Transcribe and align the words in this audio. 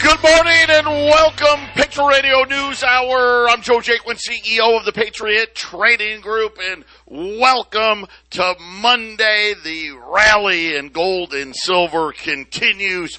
Good 0.00 0.22
morning 0.22 0.64
and 0.68 0.86
welcome, 0.86 1.66
Patriot 1.74 2.06
Radio 2.08 2.44
News 2.44 2.84
Hour. 2.84 3.48
I'm 3.50 3.62
Joe 3.62 3.80
Jaquin, 3.80 4.16
CEO 4.16 4.78
of 4.78 4.84
the 4.84 4.92
Patriot 4.92 5.56
Trading 5.56 6.20
Group, 6.20 6.56
and 6.62 6.84
welcome 7.06 8.06
to 8.30 8.54
Monday. 8.80 9.54
The 9.64 9.90
rally 10.06 10.76
in 10.76 10.90
gold 10.90 11.34
and 11.34 11.54
silver 11.54 12.12
continues. 12.12 13.18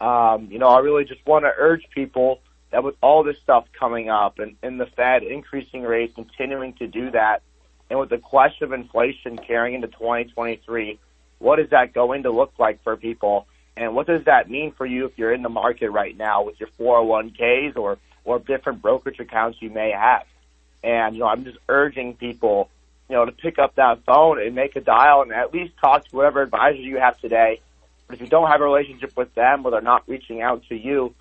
Um, 0.01 0.49
you 0.51 0.59
know, 0.59 0.67
I 0.67 0.79
really 0.79 1.05
just 1.05 1.25
want 1.25 1.45
to 1.45 1.51
urge 1.57 1.81
people 1.93 2.39
that 2.71 2.83
with 2.83 2.95
all 3.01 3.23
this 3.23 3.37
stuff 3.39 3.65
coming 3.77 4.09
up 4.09 4.39
and, 4.39 4.55
and 4.61 4.79
the 4.79 4.85
Fed 4.85 5.23
increasing 5.23 5.83
rates, 5.83 6.13
continuing 6.15 6.73
to 6.73 6.87
do 6.87 7.11
that, 7.11 7.41
and 7.89 7.99
with 7.99 8.09
the 8.09 8.17
question 8.17 8.65
of 8.65 8.73
inflation 8.73 9.37
carrying 9.37 9.75
into 9.75 9.87
2023, 9.87 10.99
what 11.39 11.59
is 11.59 11.69
that 11.69 11.93
going 11.93 12.23
to 12.23 12.31
look 12.31 12.53
like 12.57 12.83
for 12.83 12.97
people? 12.97 13.47
And 13.77 13.95
what 13.95 14.07
does 14.07 14.25
that 14.25 14.49
mean 14.49 14.71
for 14.71 14.85
you 14.85 15.05
if 15.05 15.17
you're 15.17 15.33
in 15.33 15.43
the 15.43 15.49
market 15.49 15.91
right 15.91 16.17
now 16.17 16.43
with 16.43 16.59
your 16.59 16.69
401ks 16.79 17.77
or, 17.77 17.97
or 18.25 18.39
different 18.39 18.81
brokerage 18.81 19.19
accounts 19.19 19.61
you 19.61 19.69
may 19.69 19.91
have? 19.91 20.25
And, 20.83 21.15
you 21.15 21.21
know, 21.21 21.27
I'm 21.27 21.43
just 21.43 21.57
urging 21.69 22.15
people, 22.15 22.69
you 23.09 23.15
know, 23.15 23.25
to 23.25 23.31
pick 23.31 23.59
up 23.59 23.75
that 23.75 24.03
phone 24.03 24.41
and 24.41 24.55
make 24.55 24.75
a 24.75 24.81
dial 24.81 25.21
and 25.21 25.31
at 25.31 25.53
least 25.53 25.73
talk 25.79 26.07
to 26.07 26.15
whatever 26.15 26.41
advisor 26.41 26.77
you 26.77 26.97
have 26.97 27.19
today. 27.19 27.61
But 28.07 28.15
if 28.15 28.21
you 28.21 28.27
don't 28.27 28.49
have 28.49 28.61
a 28.61 28.63
relationship 28.63 29.15
with 29.15 29.33
them 29.35 29.65
or 29.65 29.71
they're 29.71 29.81
not 29.81 30.03
reaching 30.07 30.41
out 30.41 30.63
to 30.69 30.75
you, 30.75 31.13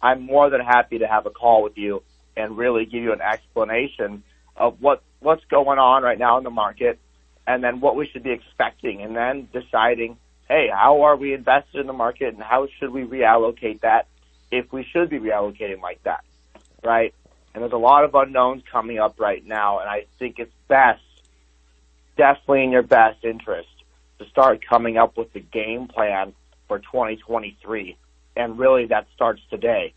I'm 0.00 0.22
more 0.22 0.50
than 0.50 0.60
happy 0.60 0.98
to 0.98 1.06
have 1.06 1.26
a 1.26 1.30
call 1.30 1.62
with 1.62 1.76
you 1.76 2.02
and 2.36 2.56
really 2.56 2.84
give 2.84 3.02
you 3.02 3.12
an 3.12 3.20
explanation 3.20 4.22
of 4.56 4.80
what 4.80 5.02
what's 5.20 5.44
going 5.46 5.78
on 5.78 6.02
right 6.02 6.18
now 6.18 6.38
in 6.38 6.44
the 6.44 6.50
market 6.50 6.98
and 7.46 7.62
then 7.62 7.80
what 7.80 7.96
we 7.96 8.06
should 8.06 8.22
be 8.22 8.32
expecting 8.32 9.02
and 9.02 9.16
then 9.16 9.48
deciding, 9.52 10.16
hey, 10.48 10.68
how 10.72 11.02
are 11.02 11.16
we 11.16 11.32
invested 11.32 11.80
in 11.80 11.86
the 11.86 11.92
market 11.92 12.34
and 12.34 12.42
how 12.42 12.68
should 12.78 12.90
we 12.90 13.02
reallocate 13.02 13.80
that 13.80 14.06
if 14.50 14.72
we 14.72 14.84
should 14.92 15.08
be 15.08 15.18
reallocating 15.18 15.80
like 15.80 16.02
that, 16.04 16.24
right? 16.84 17.14
And 17.54 17.62
there's 17.62 17.72
a 17.72 17.78
lot 17.78 18.04
of 18.04 18.14
unknowns 18.14 18.62
coming 18.70 18.98
up 18.98 19.18
right 19.18 19.44
now, 19.46 19.78
and 19.78 19.88
I 19.88 20.06
think 20.18 20.38
it's 20.38 20.52
best, 20.68 21.02
definitely 22.16 22.64
in 22.64 22.70
your 22.70 22.82
best 22.82 23.24
interest, 23.24 23.68
to 24.18 24.28
start 24.28 24.64
coming 24.68 24.96
up 24.96 25.16
with 25.16 25.32
the 25.32 25.40
game 25.40 25.88
plan 25.88 26.34
for 26.68 26.78
2023 26.78 27.96
and 28.36 28.58
really 28.58 28.86
that 28.86 29.06
starts 29.14 29.40
today. 29.50 29.94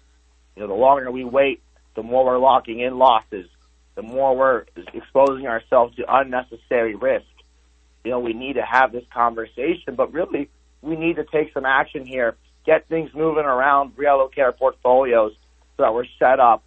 You 0.55 0.63
know, 0.63 0.67
the 0.67 0.73
longer 0.73 1.11
we 1.11 1.23
wait, 1.23 1.61
the 1.95 2.03
more 2.03 2.25
we're 2.25 2.38
locking 2.38 2.79
in 2.79 2.97
losses, 2.97 3.47
the 3.95 4.01
more 4.01 4.35
we're 4.35 4.66
exposing 4.94 5.47
ourselves 5.47 5.95
to 5.97 6.05
unnecessary 6.07 6.95
risk. 6.95 7.25
You 8.03 8.11
know, 8.11 8.19
we 8.19 8.33
need 8.33 8.53
to 8.53 8.63
have 8.63 8.91
this 8.91 9.03
conversation, 9.13 9.95
but 9.95 10.13
really 10.13 10.50
we 10.81 10.95
need 10.95 11.17
to 11.17 11.25
take 11.25 11.53
some 11.53 11.66
action 11.66 12.05
here, 12.05 12.38
get 12.66 12.88
things 12.88 13.11
moving 13.13 13.45
around, 13.45 13.97
reallocate 13.97 14.44
our 14.44 14.51
portfolios 14.53 15.33
so 15.75 15.83
that 15.83 15.94
we're 15.94 16.06
set 16.17 16.39
up 16.39 16.63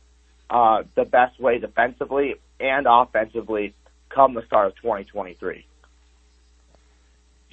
uh, 0.50 0.82
the 0.94 1.04
best 1.04 1.40
way 1.40 1.58
defensively 1.58 2.34
and 2.60 2.86
offensively 2.88 3.74
come 4.10 4.34
the 4.34 4.44
start 4.46 4.66
of 4.66 4.76
2023. 4.76 5.64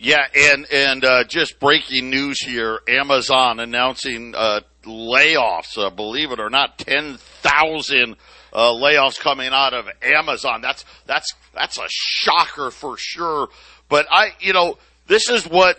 Yeah, 0.02 0.26
and 0.34 0.66
and 0.72 1.04
uh, 1.04 1.24
just 1.26 1.60
breaking 1.60 2.10
news 2.10 2.40
here: 2.40 2.80
Amazon 2.88 3.60
announcing 3.60 4.34
uh, 4.34 4.62
layoffs. 4.86 5.78
Uh, 5.78 5.90
believe 5.90 6.32
it 6.32 6.40
or 6.40 6.50
not, 6.50 6.78
ten 6.78 7.18
thousand 7.18 8.16
uh, 8.54 8.72
layoffs 8.72 9.20
coming 9.20 9.50
out 9.52 9.74
of 9.74 9.90
Amazon. 10.02 10.62
That's 10.62 10.86
that's 11.06 11.36
that's 11.54 11.78
a 11.78 11.88
shocker 11.90 12.72
for 12.72 12.96
sure. 12.98 13.50
But 13.90 14.08
I, 14.10 14.30
you 14.40 14.54
know, 14.54 14.78
this 15.08 15.30
is 15.30 15.46
what 15.46 15.78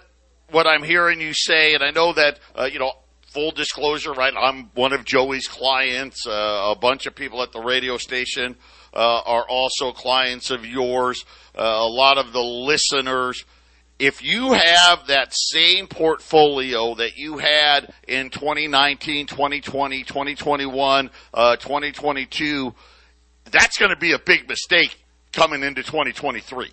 what 0.51 0.67
I'm 0.67 0.83
hearing 0.83 1.23
you 1.23 1.33
say, 1.33 1.73
and 1.73 1.83
I 1.83 1.91
know 1.91 2.13
that 2.13 2.39
uh, 2.55 2.69
you 2.71 2.79
know. 2.79 2.93
Full 3.33 3.53
disclosure, 3.53 4.13
right? 4.13 4.35
I'm 4.37 4.73
one 4.75 4.93
of 4.93 5.05
Joey's 5.05 5.47
clients. 5.47 6.27
Uh, 6.27 6.73
a 6.75 6.77
bunch 6.77 7.07
of 7.07 7.15
people 7.15 7.45
at 7.45 7.53
the 7.53 7.61
radio 7.61 7.97
station 7.97 8.57
are 8.93 9.49
also 9.49 9.93
clients 9.93 10.51
of 10.51 10.67
yours. 10.67 11.25
a 11.55 11.87
lot 11.87 12.19
of 12.19 12.33
the 12.33 12.43
listeners 12.43 13.45
if 14.01 14.25
you 14.25 14.55
have 14.55 15.09
that 15.09 15.35
same 15.35 15.87
portfolio 15.87 16.95
that 16.95 17.19
you 17.19 17.37
had 17.37 17.93
in 18.09 18.31
2019, 18.31 19.27
2020, 19.27 20.03
2021, 20.05 21.11
uh, 21.35 21.57
2022, 21.57 22.75
that's 23.51 23.77
going 23.77 23.91
to 23.91 23.99
be 23.99 24.13
a 24.13 24.19
big 24.19 24.49
mistake 24.49 24.99
coming 25.33 25.63
into 25.63 25.83
2023. 25.83 26.71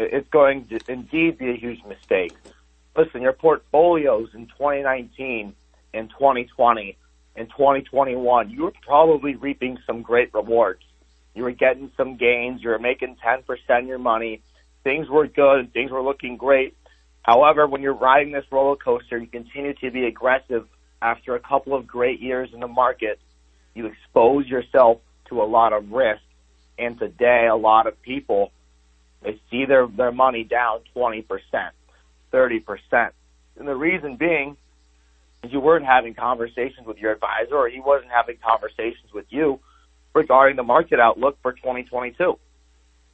It's 0.00 0.28
going 0.30 0.66
to 0.68 0.80
indeed 0.88 1.36
be 1.36 1.50
a 1.50 1.56
huge 1.56 1.84
mistake. 1.84 2.32
Listen, 2.96 3.20
your 3.20 3.34
portfolios 3.34 4.30
in 4.32 4.46
2019 4.46 5.54
and 5.92 6.08
2020 6.08 6.96
and 7.36 7.50
2021, 7.50 8.48
you 8.48 8.62
were 8.62 8.72
probably 8.82 9.34
reaping 9.34 9.76
some 9.86 10.00
great 10.00 10.32
rewards. 10.32 10.82
You 11.34 11.42
were 11.42 11.50
getting 11.50 11.90
some 11.98 12.16
gains. 12.16 12.62
You 12.62 12.70
were 12.70 12.78
making 12.78 13.16
10% 13.22 13.42
of 13.68 13.86
your 13.86 13.98
money 13.98 14.40
things 14.84 15.08
were 15.08 15.26
good, 15.26 15.58
and 15.58 15.72
things 15.72 15.90
were 15.90 16.02
looking 16.02 16.36
great. 16.36 16.76
However, 17.22 17.66
when 17.66 17.82
you're 17.82 17.94
riding 17.94 18.32
this 18.32 18.44
roller 18.52 18.76
coaster, 18.76 19.18
you 19.18 19.26
continue 19.26 19.72
to 19.74 19.90
be 19.90 20.04
aggressive 20.04 20.68
after 21.02 21.34
a 21.34 21.40
couple 21.40 21.74
of 21.74 21.86
great 21.86 22.20
years 22.20 22.50
in 22.52 22.60
the 22.60 22.68
market. 22.68 23.18
You 23.74 23.86
expose 23.86 24.46
yourself 24.46 24.98
to 25.30 25.42
a 25.42 25.44
lot 25.44 25.72
of 25.72 25.90
risk. 25.90 26.22
And 26.78 26.98
today, 26.98 27.46
a 27.50 27.56
lot 27.56 27.86
of 27.86 28.00
people, 28.02 28.52
they 29.22 29.40
see 29.50 29.64
their, 29.64 29.86
their 29.86 30.12
money 30.12 30.44
down 30.44 30.80
20%, 30.94 31.24
30%. 32.32 33.10
And 33.56 33.68
the 33.68 33.74
reason 33.74 34.16
being 34.16 34.56
is 35.42 35.52
you 35.52 35.60
weren't 35.60 35.86
having 35.86 36.14
conversations 36.14 36.86
with 36.86 36.98
your 36.98 37.12
advisor 37.12 37.54
or 37.54 37.68
he 37.68 37.80
wasn't 37.80 38.10
having 38.10 38.36
conversations 38.44 39.12
with 39.14 39.26
you 39.30 39.60
regarding 40.14 40.56
the 40.56 40.62
market 40.62 41.00
outlook 41.00 41.38
for 41.42 41.52
2022 41.52 42.38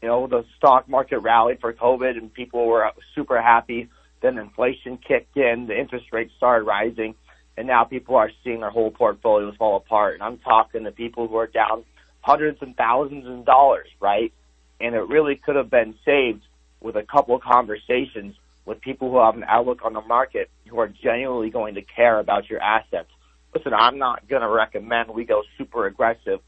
you 0.03 0.09
know, 0.09 0.27
the 0.27 0.45
stock 0.57 0.89
market 0.89 1.19
rallied 1.19 1.61
for 1.61 1.73
COVID 1.73 2.17
and 2.17 2.33
people 2.33 2.67
were 2.67 2.91
super 3.15 3.41
happy 3.41 3.89
Then 4.23 4.39
inflation 4.39 4.99
kicked 4.99 5.37
in, 5.37 5.67
the 5.67 5.79
interest 5.79 6.07
rates 6.13 6.33
started 6.37 6.65
rising, 6.65 7.15
and 7.57 7.67
now 7.67 7.85
people 7.85 8.17
are 8.17 8.31
seeing 8.45 8.61
their 8.61 8.71
whole 8.71 8.91
portfolios 8.91 9.57
fall 9.57 9.77
apart. 9.77 10.15
And 10.15 10.23
I'm 10.23 10.39
talking 10.39 10.85
to 10.85 10.91
people 10.91 11.27
who 11.29 11.37
are 11.37 11.47
down 11.47 11.85
hundreds 12.21 12.59
and 12.61 12.77
thousands 12.77 13.27
of 13.27 13.45
dollars, 13.45 13.89
right? 14.01 14.33
And 14.79 14.95
it 14.95 15.09
really 15.09 15.37
could 15.37 15.57
have 15.57 15.71
been 15.71 15.95
saved 16.05 16.43
with 16.81 16.97
a 16.97 17.03
couple 17.03 17.35
of 17.35 17.43
conversations 17.43 18.35
with 18.67 18.81
people 18.81 19.11
who 19.11 19.19
have 19.19 19.37
an 19.37 19.45
outlook 19.45 19.81
on 19.85 19.95
the 19.95 20.01
market 20.03 20.51
who 20.69 20.79
are 20.79 20.89
genuinely 20.89 21.51
going 21.51 21.75
to 21.75 21.83
care 21.83 22.19
about 22.19 22.49
your 22.49 22.61
assets. 22.61 23.09
Listen, 23.55 23.73
I'm 23.75 23.99
not 23.99 24.29
going 24.29 24.43
to 24.43 24.49
recommend 24.49 25.11
we 25.11 25.25
go 25.25 25.43
super 25.59 25.87
aggressive 25.87 26.41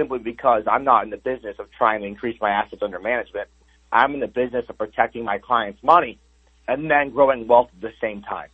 simply 0.00 0.18
because 0.18 0.62
I'm 0.66 0.84
not 0.84 1.04
in 1.04 1.10
the 1.10 1.18
business 1.18 1.56
of 1.58 1.66
trying 1.76 2.00
to 2.00 2.06
increase 2.06 2.40
my 2.40 2.50
assets 2.50 2.82
under 2.82 2.98
management. 2.98 3.48
I'm 3.92 4.14
in 4.14 4.20
the 4.20 4.28
business 4.28 4.64
of 4.68 4.78
protecting 4.78 5.24
my 5.24 5.38
clients' 5.38 5.82
money 5.82 6.18
and 6.66 6.90
then 6.90 7.10
growing 7.10 7.46
wealth 7.46 7.68
at 7.74 7.82
the 7.82 7.92
same 8.00 8.22
time. 8.22 8.48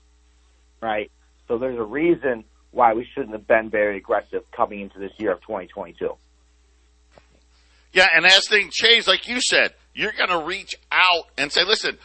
Right? 0.82 1.10
So 1.46 1.58
there's 1.58 1.78
a 1.78 1.84
reason 1.84 2.44
why 2.72 2.94
we 2.94 3.06
shouldn't 3.14 3.32
have 3.32 3.46
been 3.46 3.70
very 3.70 3.98
aggressive 3.98 4.43
coming 4.50 4.81
into 4.81 4.98
this 4.98 5.12
year 5.19 5.32
of 5.32 5.40
2022. 5.43 6.16
Yeah, 7.93 8.08
and 8.14 8.26
as 8.26 8.46
things 8.48 8.75
change, 8.75 9.06
like 9.06 9.28
you 9.28 9.40
said, 9.40 9.72
you're 9.94 10.12
going 10.12 10.28
to 10.28 10.44
reach 10.44 10.75
out 10.90 11.25
and 11.38 11.52
say, 11.52 11.64
listen, 11.64 11.96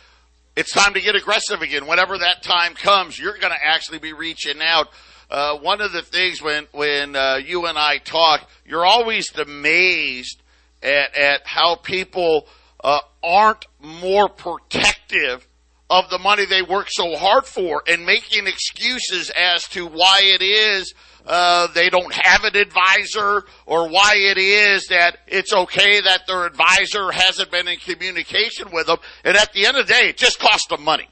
it's 0.55 0.71
time 0.71 0.93
to 0.93 1.01
get 1.01 1.15
aggressive 1.15 1.61
again. 1.61 1.87
Whenever 1.87 2.17
that 2.19 2.43
time 2.43 2.75
comes, 2.75 3.17
you're 3.17 3.37
going 3.37 3.51
to 3.51 3.65
actually 3.65 3.99
be 3.99 4.13
reaching 4.13 4.61
out. 4.61 4.89
Uh, 5.31 5.57
one 5.59 5.79
of 5.79 5.93
the 5.93 6.01
things 6.01 6.41
when 6.41 6.67
when 6.73 7.15
uh, 7.15 7.37
you 7.37 7.65
and 7.65 7.77
I 7.77 7.99
talk, 7.99 8.49
you're 8.65 8.85
always 8.85 9.33
amazed 9.37 10.41
at 10.83 11.15
at 11.15 11.47
how 11.47 11.75
people 11.75 12.47
uh, 12.83 12.99
aren't 13.23 13.65
more 13.79 14.27
protective 14.27 15.47
of 15.89 16.09
the 16.09 16.19
money 16.19 16.45
they 16.45 16.61
work 16.61 16.87
so 16.89 17.15
hard 17.15 17.45
for 17.45 17.81
and 17.87 18.05
making 18.05 18.45
excuses 18.45 19.29
as 19.29 19.67
to 19.69 19.87
why 19.87 20.19
it 20.21 20.41
is 20.41 20.93
uh, 21.25 21.67
they 21.73 21.89
don't 21.89 22.13
have 22.13 22.43
an 22.43 22.55
advisor 22.55 23.43
or 23.65 23.89
why 23.89 24.15
it 24.17 24.37
is 24.37 24.87
that 24.87 25.17
it's 25.27 25.53
okay 25.53 26.01
that 26.01 26.27
their 26.27 26.45
advisor 26.45 27.11
hasn't 27.11 27.51
been 27.51 27.67
in 27.67 27.77
communication 27.77 28.69
with 28.73 28.87
them. 28.87 28.97
And 29.23 29.37
at 29.37 29.53
the 29.53 29.65
end 29.65 29.77
of 29.77 29.87
the 29.87 29.93
day, 29.93 30.09
it 30.09 30.17
just 30.17 30.39
costs 30.39 30.67
them 30.67 30.83
money. 30.83 31.07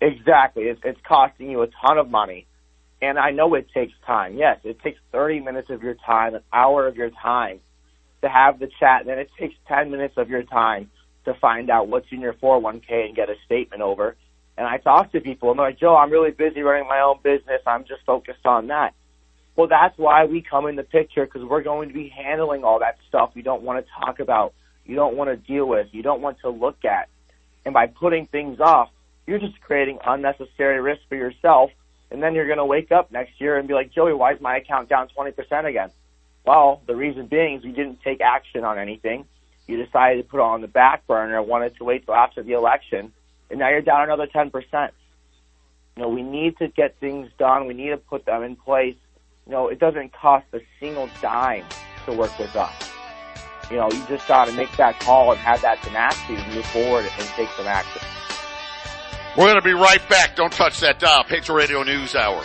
Exactly. 0.00 0.64
It's, 0.64 0.80
it's 0.84 1.00
costing 1.06 1.50
you 1.50 1.62
a 1.62 1.68
ton 1.86 1.98
of 1.98 2.10
money. 2.10 2.46
And 3.02 3.18
I 3.18 3.30
know 3.32 3.54
it 3.54 3.68
takes 3.74 3.92
time. 4.06 4.36
Yes, 4.38 4.58
it 4.64 4.80
takes 4.80 4.98
30 5.12 5.40
minutes 5.40 5.70
of 5.70 5.82
your 5.82 5.94
time, 5.94 6.34
an 6.34 6.42
hour 6.52 6.86
of 6.86 6.96
your 6.96 7.10
time 7.10 7.60
to 8.22 8.28
have 8.28 8.58
the 8.58 8.68
chat. 8.80 9.00
And 9.02 9.08
then 9.10 9.18
it 9.18 9.30
takes 9.38 9.54
10 9.68 9.90
minutes 9.90 10.14
of 10.16 10.30
your 10.30 10.42
time 10.42 10.90
to 11.26 11.34
find 11.34 11.70
out 11.70 11.88
what's 11.88 12.06
in 12.10 12.20
your 12.20 12.34
401k 12.34 13.06
and 13.06 13.16
get 13.16 13.28
a 13.28 13.34
statement 13.44 13.82
over. 13.82 14.16
And 14.56 14.66
I 14.66 14.78
talk 14.78 15.12
to 15.12 15.20
people 15.20 15.50
and 15.50 15.58
they're 15.58 15.66
like, 15.66 15.80
Joe, 15.80 15.96
I'm 15.96 16.10
really 16.10 16.30
busy 16.30 16.62
running 16.62 16.88
my 16.88 17.00
own 17.00 17.18
business. 17.22 17.60
I'm 17.66 17.84
just 17.84 18.02
focused 18.06 18.46
on 18.46 18.68
that. 18.68 18.94
Well, 19.56 19.68
that's 19.68 19.96
why 19.98 20.24
we 20.24 20.42
come 20.42 20.66
in 20.66 20.76
the 20.76 20.82
picture 20.82 21.24
because 21.24 21.44
we're 21.44 21.62
going 21.62 21.88
to 21.88 21.94
be 21.94 22.08
handling 22.08 22.64
all 22.64 22.80
that 22.80 22.98
stuff 23.08 23.30
you 23.34 23.42
don't 23.42 23.62
want 23.62 23.84
to 23.84 23.92
talk 24.04 24.18
about, 24.20 24.52
you 24.84 24.96
don't 24.96 25.16
want 25.16 25.30
to 25.30 25.36
deal 25.36 25.66
with, 25.66 25.88
you 25.92 26.02
don't 26.02 26.20
want 26.20 26.38
to 26.40 26.50
look 26.50 26.84
at. 26.84 27.08
And 27.64 27.72
by 27.72 27.86
putting 27.86 28.26
things 28.26 28.58
off, 28.60 28.90
you're 29.26 29.38
just 29.38 29.60
creating 29.60 29.98
unnecessary 30.04 30.80
risk 30.80 31.02
for 31.08 31.16
yourself. 31.16 31.70
And 32.10 32.22
then 32.22 32.34
you're 32.34 32.46
going 32.46 32.58
to 32.58 32.64
wake 32.64 32.92
up 32.92 33.10
next 33.10 33.40
year 33.40 33.58
and 33.58 33.66
be 33.66 33.74
like, 33.74 33.92
Joey, 33.92 34.12
why 34.12 34.34
is 34.34 34.40
my 34.40 34.56
account 34.56 34.88
down 34.88 35.08
20% 35.16 35.64
again? 35.64 35.90
Well, 36.44 36.82
the 36.86 36.94
reason 36.94 37.26
being 37.26 37.58
is 37.58 37.64
you 37.64 37.72
didn't 37.72 38.02
take 38.02 38.20
action 38.20 38.64
on 38.64 38.78
anything. 38.78 39.24
You 39.66 39.82
decided 39.82 40.22
to 40.22 40.28
put 40.28 40.38
it 40.38 40.42
on 40.42 40.60
the 40.60 40.68
back 40.68 41.06
burner, 41.06 41.42
wanted 41.42 41.76
to 41.78 41.84
wait 41.84 42.04
till 42.04 42.14
after 42.14 42.42
the 42.42 42.52
election 42.52 43.12
and 43.50 43.58
now 43.58 43.68
you're 43.68 43.82
down 43.82 44.02
another 44.02 44.26
10%. 44.26 44.90
You 45.96 46.02
know, 46.02 46.08
we 46.08 46.22
need 46.22 46.58
to 46.58 46.68
get 46.68 46.98
things 46.98 47.30
done. 47.38 47.66
We 47.66 47.74
need 47.74 47.90
to 47.90 47.96
put 47.96 48.26
them 48.26 48.42
in 48.42 48.56
place. 48.56 48.96
You 49.46 49.52
know, 49.52 49.68
it 49.68 49.78
doesn't 49.78 50.12
cost 50.12 50.46
a 50.52 50.60
single 50.80 51.08
dime 51.20 51.64
to 52.06 52.12
work 52.12 52.36
with 52.38 52.56
us. 52.56 52.72
You 53.70 53.76
know, 53.76 53.90
you 53.90 54.04
just 54.08 54.26
got 54.26 54.46
to 54.46 54.52
make 54.52 54.74
that 54.76 54.98
call 55.00 55.30
and 55.30 55.40
have 55.40 55.62
that 55.62 55.80
tenacity 55.82 56.36
to 56.36 56.54
move 56.54 56.66
forward 56.66 57.04
and 57.04 57.28
take 57.28 57.48
some 57.50 57.66
action. 57.66 58.02
We're 59.36 59.46
going 59.46 59.56
to 59.56 59.62
be 59.62 59.72
right 59.72 60.08
back. 60.08 60.36
Don't 60.36 60.52
touch 60.52 60.78
that 60.78 61.00
dial. 61.00 61.24
Patriot 61.24 61.58
Radio 61.58 61.82
News 61.82 62.14
Hour. 62.14 62.40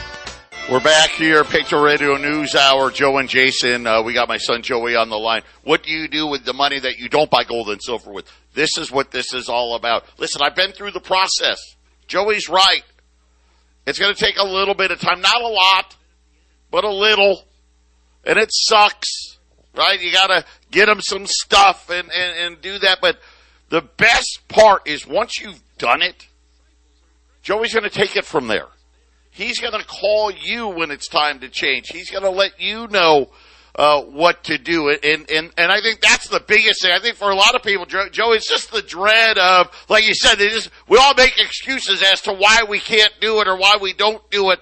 We're 0.71 0.79
back 0.79 1.11
here, 1.11 1.43
Patriot 1.43 1.83
Radio 1.83 2.17
News 2.17 2.55
Hour. 2.55 2.89
Joe 2.89 3.19
and 3.19 3.29
Jason, 3.29 3.85
uh, 3.85 4.01
we 4.01 4.13
got 4.13 4.27
my 4.27 4.37
son 4.37 4.63
Joey 4.63 4.95
on 4.95 5.09
the 5.09 5.15
line. 5.15 5.43
What 5.63 5.83
do 5.83 5.91
you 5.91 6.07
do 6.07 6.25
with 6.25 6.45
the 6.45 6.53
money 6.53 6.79
that 6.79 6.97
you 6.97 7.07
don't 7.07 7.29
buy 7.29 7.43
gold 7.43 7.69
and 7.69 7.79
silver 7.79 8.11
with? 8.11 8.25
This 8.55 8.75
is 8.79 8.91
what 8.91 9.11
this 9.11 9.35
is 9.35 9.49
all 9.49 9.75
about. 9.75 10.05
Listen, 10.17 10.41
I've 10.41 10.55
been 10.55 10.71
through 10.71 10.89
the 10.89 10.99
process. 10.99 11.59
Joey's 12.07 12.49
right. 12.49 12.81
It's 13.85 13.99
going 13.99 14.15
to 14.15 14.19
take 14.19 14.37
a 14.39 14.43
little 14.43 14.73
bit 14.73 14.89
of 14.89 14.99
time, 14.99 15.21
not 15.21 15.43
a 15.43 15.47
lot, 15.47 15.95
but 16.71 16.85
a 16.85 16.91
little. 16.91 17.43
And 18.25 18.39
it 18.39 18.49
sucks, 18.51 19.37
right? 19.75 20.01
You 20.01 20.11
got 20.11 20.27
to 20.27 20.43
get 20.71 20.87
them 20.87 21.01
some 21.01 21.27
stuff 21.27 21.91
and, 21.91 22.09
and, 22.11 22.39
and 22.39 22.61
do 22.61 22.79
that. 22.79 22.97
But 22.99 23.19
the 23.69 23.81
best 23.81 24.39
part 24.47 24.87
is 24.87 25.05
once 25.05 25.39
you've 25.39 25.61
done 25.77 26.01
it, 26.01 26.25
Joey's 27.49 27.73
going 27.73 27.83
to 27.83 27.89
take 27.89 28.15
it 28.15 28.25
from 28.25 28.47
there. 28.47 28.67
He's 29.31 29.59
going 29.59 29.73
to 29.73 29.83
call 29.83 30.29
you 30.29 30.67
when 30.67 30.91
it's 30.91 31.07
time 31.07 31.39
to 31.39 31.49
change. 31.49 31.87
He's 31.87 32.11
going 32.11 32.23
to 32.23 32.29
let 32.29 32.61
you 32.61 32.87
know 32.89 33.31
uh, 33.75 34.03
what 34.03 34.43
to 34.43 34.59
do. 34.59 34.89
And, 34.89 35.27
and, 35.31 35.51
and 35.57 35.71
I 35.71 35.81
think 35.81 35.99
that's 35.99 36.27
the 36.27 36.41
biggest 36.41 36.83
thing. 36.83 36.91
I 36.91 36.99
think 36.99 37.15
for 37.15 37.31
a 37.31 37.35
lot 37.35 37.55
of 37.55 37.63
people, 37.63 37.87
Joe, 37.87 38.07
Joe, 38.11 38.33
it's 38.33 38.47
just 38.47 38.71
the 38.71 38.83
dread 38.83 39.39
of, 39.39 39.71
like 39.89 40.07
you 40.07 40.13
said, 40.13 40.37
just, 40.37 40.69
we 40.87 40.99
all 40.99 41.15
make 41.15 41.39
excuses 41.39 42.03
as 42.03 42.21
to 42.21 42.33
why 42.33 42.65
we 42.69 42.79
can't 42.79 43.13
do 43.19 43.41
it 43.41 43.47
or 43.47 43.57
why 43.57 43.79
we 43.81 43.93
don't 43.93 44.21
do 44.29 44.51
it. 44.51 44.59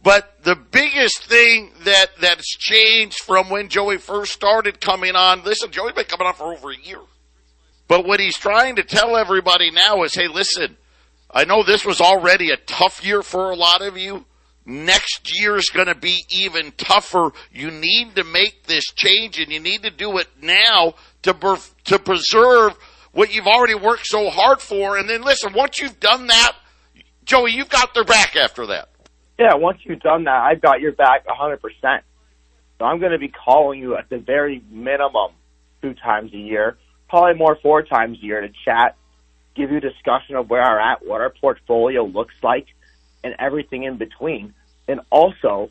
But 0.00 0.44
the 0.44 0.54
biggest 0.54 1.24
thing 1.24 1.72
that, 1.82 2.12
that's 2.20 2.46
changed 2.46 3.18
from 3.24 3.50
when 3.50 3.68
Joey 3.68 3.98
first 3.98 4.30
started 4.30 4.80
coming 4.80 5.16
on, 5.16 5.42
listen, 5.42 5.72
Joey's 5.72 5.94
been 5.94 6.04
coming 6.04 6.28
on 6.28 6.34
for 6.34 6.54
over 6.54 6.70
a 6.70 6.76
year. 6.76 7.00
But 7.88 8.06
what 8.06 8.20
he's 8.20 8.38
trying 8.38 8.76
to 8.76 8.84
tell 8.84 9.16
everybody 9.16 9.72
now 9.72 10.04
is, 10.04 10.14
hey, 10.14 10.28
listen, 10.28 10.76
I 11.32 11.44
know 11.44 11.62
this 11.62 11.84
was 11.84 12.00
already 12.00 12.50
a 12.50 12.56
tough 12.56 13.04
year 13.04 13.22
for 13.22 13.50
a 13.50 13.56
lot 13.56 13.82
of 13.82 13.96
you. 13.96 14.24
Next 14.66 15.40
year 15.40 15.56
is 15.56 15.70
going 15.70 15.86
to 15.86 15.94
be 15.94 16.24
even 16.28 16.72
tougher. 16.72 17.30
You 17.52 17.70
need 17.70 18.16
to 18.16 18.24
make 18.24 18.64
this 18.64 18.84
change 18.86 19.38
and 19.38 19.50
you 19.50 19.60
need 19.60 19.82
to 19.84 19.90
do 19.90 20.18
it 20.18 20.28
now 20.40 20.94
to, 21.22 21.58
to 21.84 21.98
preserve 21.98 22.76
what 23.12 23.34
you've 23.34 23.46
already 23.46 23.74
worked 23.74 24.06
so 24.06 24.28
hard 24.30 24.60
for. 24.60 24.98
And 24.98 25.08
then 25.08 25.22
listen, 25.22 25.52
once 25.52 25.80
you've 25.80 26.00
done 26.00 26.26
that, 26.26 26.52
Joey, 27.24 27.52
you've 27.52 27.68
got 27.68 27.94
their 27.94 28.04
back 28.04 28.36
after 28.36 28.66
that. 28.66 28.88
Yeah, 29.38 29.54
once 29.54 29.78
you've 29.84 30.00
done 30.00 30.24
that, 30.24 30.42
I've 30.42 30.60
got 30.60 30.80
your 30.80 30.92
back 30.92 31.26
100%. 31.26 31.58
So 32.78 32.84
I'm 32.84 32.98
going 32.98 33.12
to 33.12 33.18
be 33.18 33.28
calling 33.28 33.78
you 33.78 33.96
at 33.96 34.08
the 34.08 34.18
very 34.18 34.62
minimum 34.70 35.32
two 35.80 35.94
times 35.94 36.32
a 36.34 36.38
year, 36.38 36.76
probably 37.08 37.34
more 37.38 37.56
four 37.62 37.82
times 37.82 38.18
a 38.20 38.24
year 38.24 38.40
to 38.40 38.48
chat, 38.64 38.96
give 39.54 39.70
you 39.70 39.78
a 39.78 39.80
discussion 39.80 40.36
of 40.36 40.48
where 40.48 40.62
we're 40.62 40.78
at, 40.78 41.06
what 41.06 41.20
our 41.20 41.30
portfolio 41.30 42.04
looks 42.04 42.34
like, 42.42 42.66
and 43.22 43.34
everything 43.38 43.84
in 43.84 43.96
between. 43.96 44.54
And 44.88 45.00
also, 45.10 45.70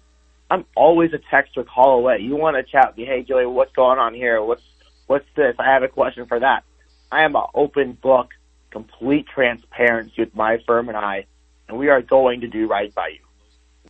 I'm 0.50 0.66
always 0.76 1.14
a 1.14 1.20
text 1.30 1.58
or 1.58 1.64
call 1.64 1.98
away. 2.00 2.20
You 2.20 2.36
want 2.36 2.58
to 2.58 2.64
chat 2.64 2.98
me? 2.98 3.06
Hey, 3.06 3.24
Joey, 3.24 3.46
what's 3.46 3.74
going 3.74 4.00
on 4.00 4.14
here? 4.14 4.42
What's 4.42 4.64
what's 5.08 5.26
this? 5.36 5.56
I 5.60 5.66
have 5.66 5.84
a 5.84 5.88
question 5.88 6.26
for 6.26 6.40
that. 6.40 6.64
I 7.12 7.24
am 7.24 7.36
an 7.36 7.44
open 7.54 7.94
book, 7.94 8.30
complete 8.72 9.28
transparency 9.28 10.14
with 10.20 10.36
my 10.36 10.60
firm 10.68 10.90
and 10.90 10.98
I, 10.98 11.26
and 11.68 11.78
we 11.78 11.90
are 11.90 12.02
going 12.02 12.42
to 12.42 12.48
do 12.48 12.68
right 12.68 12.94
by 12.94 13.10
you. 13.10 13.20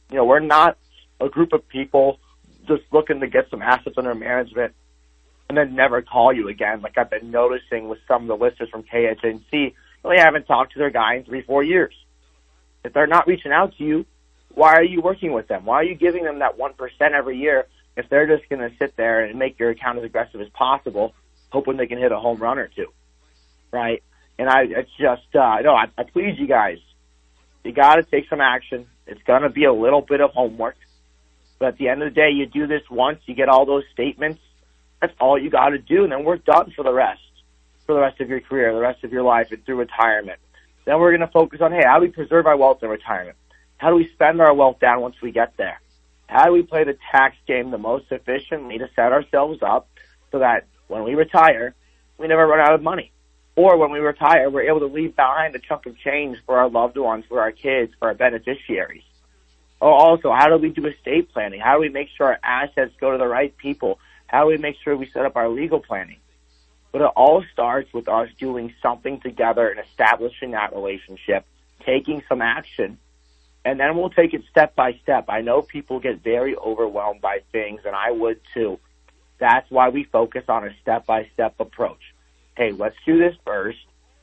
You 0.09 0.17
know, 0.17 0.25
we're 0.25 0.39
not 0.39 0.77
a 1.19 1.29
group 1.29 1.53
of 1.53 1.67
people 1.67 2.19
just 2.67 2.83
looking 2.91 3.19
to 3.19 3.27
get 3.27 3.49
some 3.49 3.61
assets 3.61 3.97
under 3.97 4.15
management 4.15 4.73
and 5.49 5.57
then 5.57 5.75
never 5.75 6.01
call 6.03 6.31
you 6.31 6.47
again. 6.47 6.81
Like 6.81 6.97
I've 6.97 7.09
been 7.09 7.31
noticing 7.31 7.89
with 7.89 7.99
some 8.07 8.23
of 8.23 8.27
the 8.27 8.43
listers 8.43 8.69
from 8.69 8.83
KHNC, 8.83 9.73
they 10.03 10.17
haven't 10.17 10.45
talked 10.45 10.73
to 10.73 10.79
their 10.79 10.91
guy 10.91 11.15
in 11.15 11.23
three, 11.23 11.41
four 11.41 11.63
years. 11.63 11.93
If 12.85 12.93
they're 12.93 13.07
not 13.07 13.27
reaching 13.27 13.51
out 13.51 13.75
to 13.77 13.83
you, 13.83 14.05
why 14.53 14.75
are 14.75 14.83
you 14.83 15.01
working 15.01 15.33
with 15.33 15.47
them? 15.47 15.65
Why 15.65 15.77
are 15.77 15.83
you 15.83 15.95
giving 15.95 16.23
them 16.23 16.39
that 16.39 16.57
1% 16.57 16.73
every 17.11 17.37
year 17.37 17.65
if 17.97 18.07
they're 18.09 18.27
just 18.27 18.47
going 18.47 18.61
to 18.61 18.75
sit 18.77 18.95
there 18.95 19.25
and 19.25 19.37
make 19.37 19.59
your 19.59 19.71
account 19.71 19.97
as 19.97 20.03
aggressive 20.05 20.39
as 20.39 20.49
possible, 20.49 21.13
hoping 21.49 21.77
they 21.77 21.87
can 21.87 21.97
hit 21.97 22.11
a 22.11 22.19
home 22.19 22.39
run 22.39 22.59
or 22.59 22.67
two? 22.67 22.87
Right? 23.71 24.03
And 24.37 24.47
I, 24.47 24.63
it's 24.63 24.91
just, 24.99 25.35
uh, 25.35 25.57
no, 25.63 25.73
I, 25.73 25.85
I 25.97 26.03
please 26.03 26.35
you 26.37 26.47
guys. 26.47 26.77
You 27.63 27.73
got 27.73 27.95
to 27.95 28.03
take 28.03 28.29
some 28.29 28.39
action. 28.39 28.87
It's 29.05 29.21
going 29.23 29.41
to 29.41 29.49
be 29.49 29.65
a 29.65 29.73
little 29.73 30.01
bit 30.01 30.21
of 30.21 30.31
homework. 30.31 30.77
But 31.57 31.69
at 31.69 31.77
the 31.77 31.89
end 31.89 32.01
of 32.03 32.13
the 32.13 32.15
day, 32.15 32.29
you 32.29 32.45
do 32.45 32.67
this 32.67 32.83
once, 32.89 33.19
you 33.25 33.35
get 33.35 33.49
all 33.49 33.65
those 33.65 33.83
statements. 33.91 34.39
That's 35.01 35.13
all 35.19 35.37
you 35.37 35.49
got 35.49 35.69
to 35.69 35.77
do, 35.77 36.03
and 36.03 36.11
then 36.11 36.23
we're 36.23 36.37
done 36.37 36.71
for 36.75 36.83
the 36.83 36.93
rest, 36.93 37.21
for 37.85 37.95
the 37.95 38.01
rest 38.01 38.19
of 38.21 38.29
your 38.29 38.41
career, 38.41 38.73
the 38.73 38.79
rest 38.79 39.03
of 39.03 39.11
your 39.11 39.23
life, 39.23 39.47
and 39.51 39.63
through 39.65 39.77
retirement. 39.77 40.39
Then 40.85 40.99
we're 40.99 41.11
going 41.11 41.21
to 41.21 41.27
focus 41.27 41.61
on, 41.61 41.71
hey, 41.71 41.83
how 41.85 41.99
do 41.99 42.05
we 42.05 42.11
preserve 42.11 42.45
our 42.45 42.57
wealth 42.57 42.83
in 42.83 42.89
retirement? 42.89 43.37
How 43.77 43.89
do 43.89 43.95
we 43.95 44.09
spend 44.09 44.41
our 44.41 44.53
wealth 44.53 44.79
down 44.79 45.01
once 45.01 45.15
we 45.21 45.31
get 45.31 45.55
there? 45.57 45.79
How 46.27 46.45
do 46.45 46.51
we 46.51 46.63
play 46.63 46.83
the 46.83 46.97
tax 47.11 47.35
game 47.47 47.71
the 47.71 47.77
most 47.77 48.11
efficiently 48.11 48.77
to 48.77 48.89
set 48.95 49.11
ourselves 49.11 49.59
up 49.61 49.89
so 50.31 50.39
that 50.39 50.65
when 50.87 51.03
we 51.03 51.15
retire, 51.15 51.73
we 52.17 52.27
never 52.27 52.45
run 52.45 52.59
out 52.59 52.73
of 52.73 52.81
money? 52.81 53.11
or 53.59 53.75
when 53.75 53.91
we 53.91 53.99
retire, 53.99 54.49
we're 54.49 54.69
able 54.69 54.79
to 54.79 54.85
leave 54.85 55.17
behind 55.17 55.53
a 55.53 55.59
chunk 55.59 55.85
of 55.85 55.97
change 55.97 56.37
for 56.45 56.57
our 56.57 56.69
loved 56.69 56.97
ones, 56.97 57.25
for 57.27 57.41
our 57.41 57.51
kids, 57.51 57.91
for 57.99 58.07
our 58.07 58.13
beneficiaries. 58.13 59.03
Oh, 59.81 59.91
also, 59.91 60.31
how 60.31 60.47
do 60.47 60.55
we 60.55 60.69
do 60.69 60.85
estate 60.85 61.33
planning? 61.33 61.59
How 61.59 61.73
do 61.73 61.81
we 61.81 61.89
make 61.89 62.07
sure 62.15 62.27
our 62.27 62.39
assets 62.41 62.93
go 63.01 63.11
to 63.11 63.17
the 63.17 63.27
right 63.27 63.55
people? 63.57 63.99
How 64.29 64.43
do 64.43 64.49
we 64.49 64.57
make 64.57 64.75
sure 64.83 64.95
we 64.95 65.09
set 65.09 65.25
up 65.25 65.35
our 65.35 65.49
legal 65.49 65.79
planning? 65.79 66.19
But 66.91 67.01
it 67.01 67.11
all 67.15 67.43
starts 67.51 67.91
with 67.93 68.07
us 68.07 68.29
doing 68.39 68.73
something 68.81 69.19
together 69.21 69.69
and 69.69 69.79
establishing 69.79 70.51
that 70.51 70.73
relationship, 70.73 71.45
taking 71.85 72.21
some 72.29 72.41
action, 72.41 72.99
and 73.65 73.79
then 73.79 73.97
we'll 73.97 74.11
take 74.11 74.33
it 74.35 74.43
step 74.49 74.75
by 74.75 74.93
step. 75.01 75.25
I 75.29 75.41
know 75.41 75.63
people 75.63 75.99
get 75.99 76.23
very 76.23 76.55
overwhelmed 76.55 77.21
by 77.21 77.39
things, 77.51 77.81
and 77.85 77.95
I 77.95 78.11
would 78.11 78.39
too. 78.53 78.79
That's 79.39 79.69
why 79.71 79.89
we 79.89 80.03
focus 80.03 80.43
on 80.47 80.63
a 80.63 80.75
step 80.81 81.07
by 81.07 81.27
step 81.33 81.55
approach 81.59 82.01
hey, 82.59 82.73
let's 82.73 82.97
do 83.05 83.17
this 83.17 83.35
first, 83.45 83.77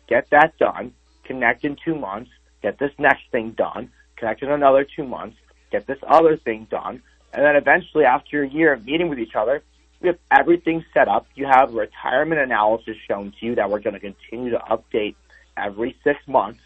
get 0.08 0.28
that 0.30 0.58
done, 0.58 0.92
connect 1.24 1.64
in 1.64 1.74
two 1.82 1.94
months, 1.94 2.30
get 2.62 2.78
this 2.78 2.92
next 2.98 3.22
thing 3.32 3.52
done, 3.52 3.90
connect 4.16 4.42
in 4.42 4.50
another 4.50 4.84
two 4.84 5.04
months, 5.04 5.38
get 5.72 5.86
this 5.86 5.98
other 6.06 6.36
thing 6.36 6.66
done, 6.70 7.02
and 7.32 7.42
then 7.42 7.56
eventually 7.56 8.04
after 8.04 8.42
a 8.42 8.48
year 8.48 8.74
of 8.74 8.84
meeting 8.84 9.08
with 9.08 9.18
each 9.18 9.34
other, 9.34 9.62
we 10.00 10.08
have 10.08 10.18
everything 10.30 10.84
set 10.92 11.08
up. 11.08 11.26
You 11.34 11.46
have 11.46 11.72
retirement 11.72 12.40
analysis 12.40 12.96
shown 13.08 13.32
to 13.38 13.46
you 13.46 13.54
that 13.54 13.70
we're 13.70 13.80
going 13.80 13.94
to 13.94 14.00
continue 14.00 14.50
to 14.50 14.58
update 14.58 15.14
every 15.56 15.96
six 16.04 16.20
months 16.26 16.60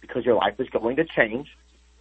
because 0.00 0.24
your 0.24 0.34
life 0.34 0.54
is 0.58 0.68
going 0.68 0.96
to 0.96 1.04
change. 1.04 1.56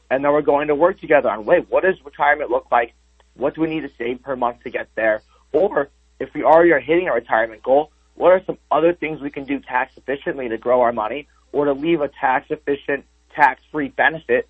And 0.10 0.24
then 0.24 0.32
we're 0.32 0.42
going 0.42 0.68
to 0.68 0.76
work 0.76 1.00
together 1.00 1.30
on, 1.30 1.46
wait, 1.46 1.70
what 1.70 1.84
does 1.84 1.96
retirement 2.04 2.50
look 2.52 2.68
like? 2.72 2.94
What 3.36 3.56
do 3.56 3.62
we 3.62 3.68
need 3.68 3.82
to 3.82 3.92
save 3.98 4.22
per 4.22 4.36
month 4.36 4.64
to 4.64 4.70
get 4.70 4.90
there? 4.96 5.22
Or 5.52 5.90
if 6.20 6.34
we 6.34 6.44
already 6.44 6.72
are 6.72 6.80
hitting 6.80 7.08
a 7.08 7.14
retirement 7.14 7.64
goal, 7.64 7.92
what 8.16 8.32
are 8.32 8.44
some 8.46 8.58
other 8.70 8.94
things 8.94 9.22
we 9.22 9.32
can 9.32 9.46
do 9.46 9.60
tax 9.60 9.94
efficiently 9.98 10.50
to 10.50 10.58
grow 10.58 10.82
our 10.82 10.94
money 10.94 11.28
or 11.52 11.66
to 11.66 11.74
leave 11.74 12.02
a 12.02 12.10
tax 12.10 12.48
efficient, 12.52 13.06
tax 13.36 13.62
free 13.72 13.90
benefit 13.90 14.48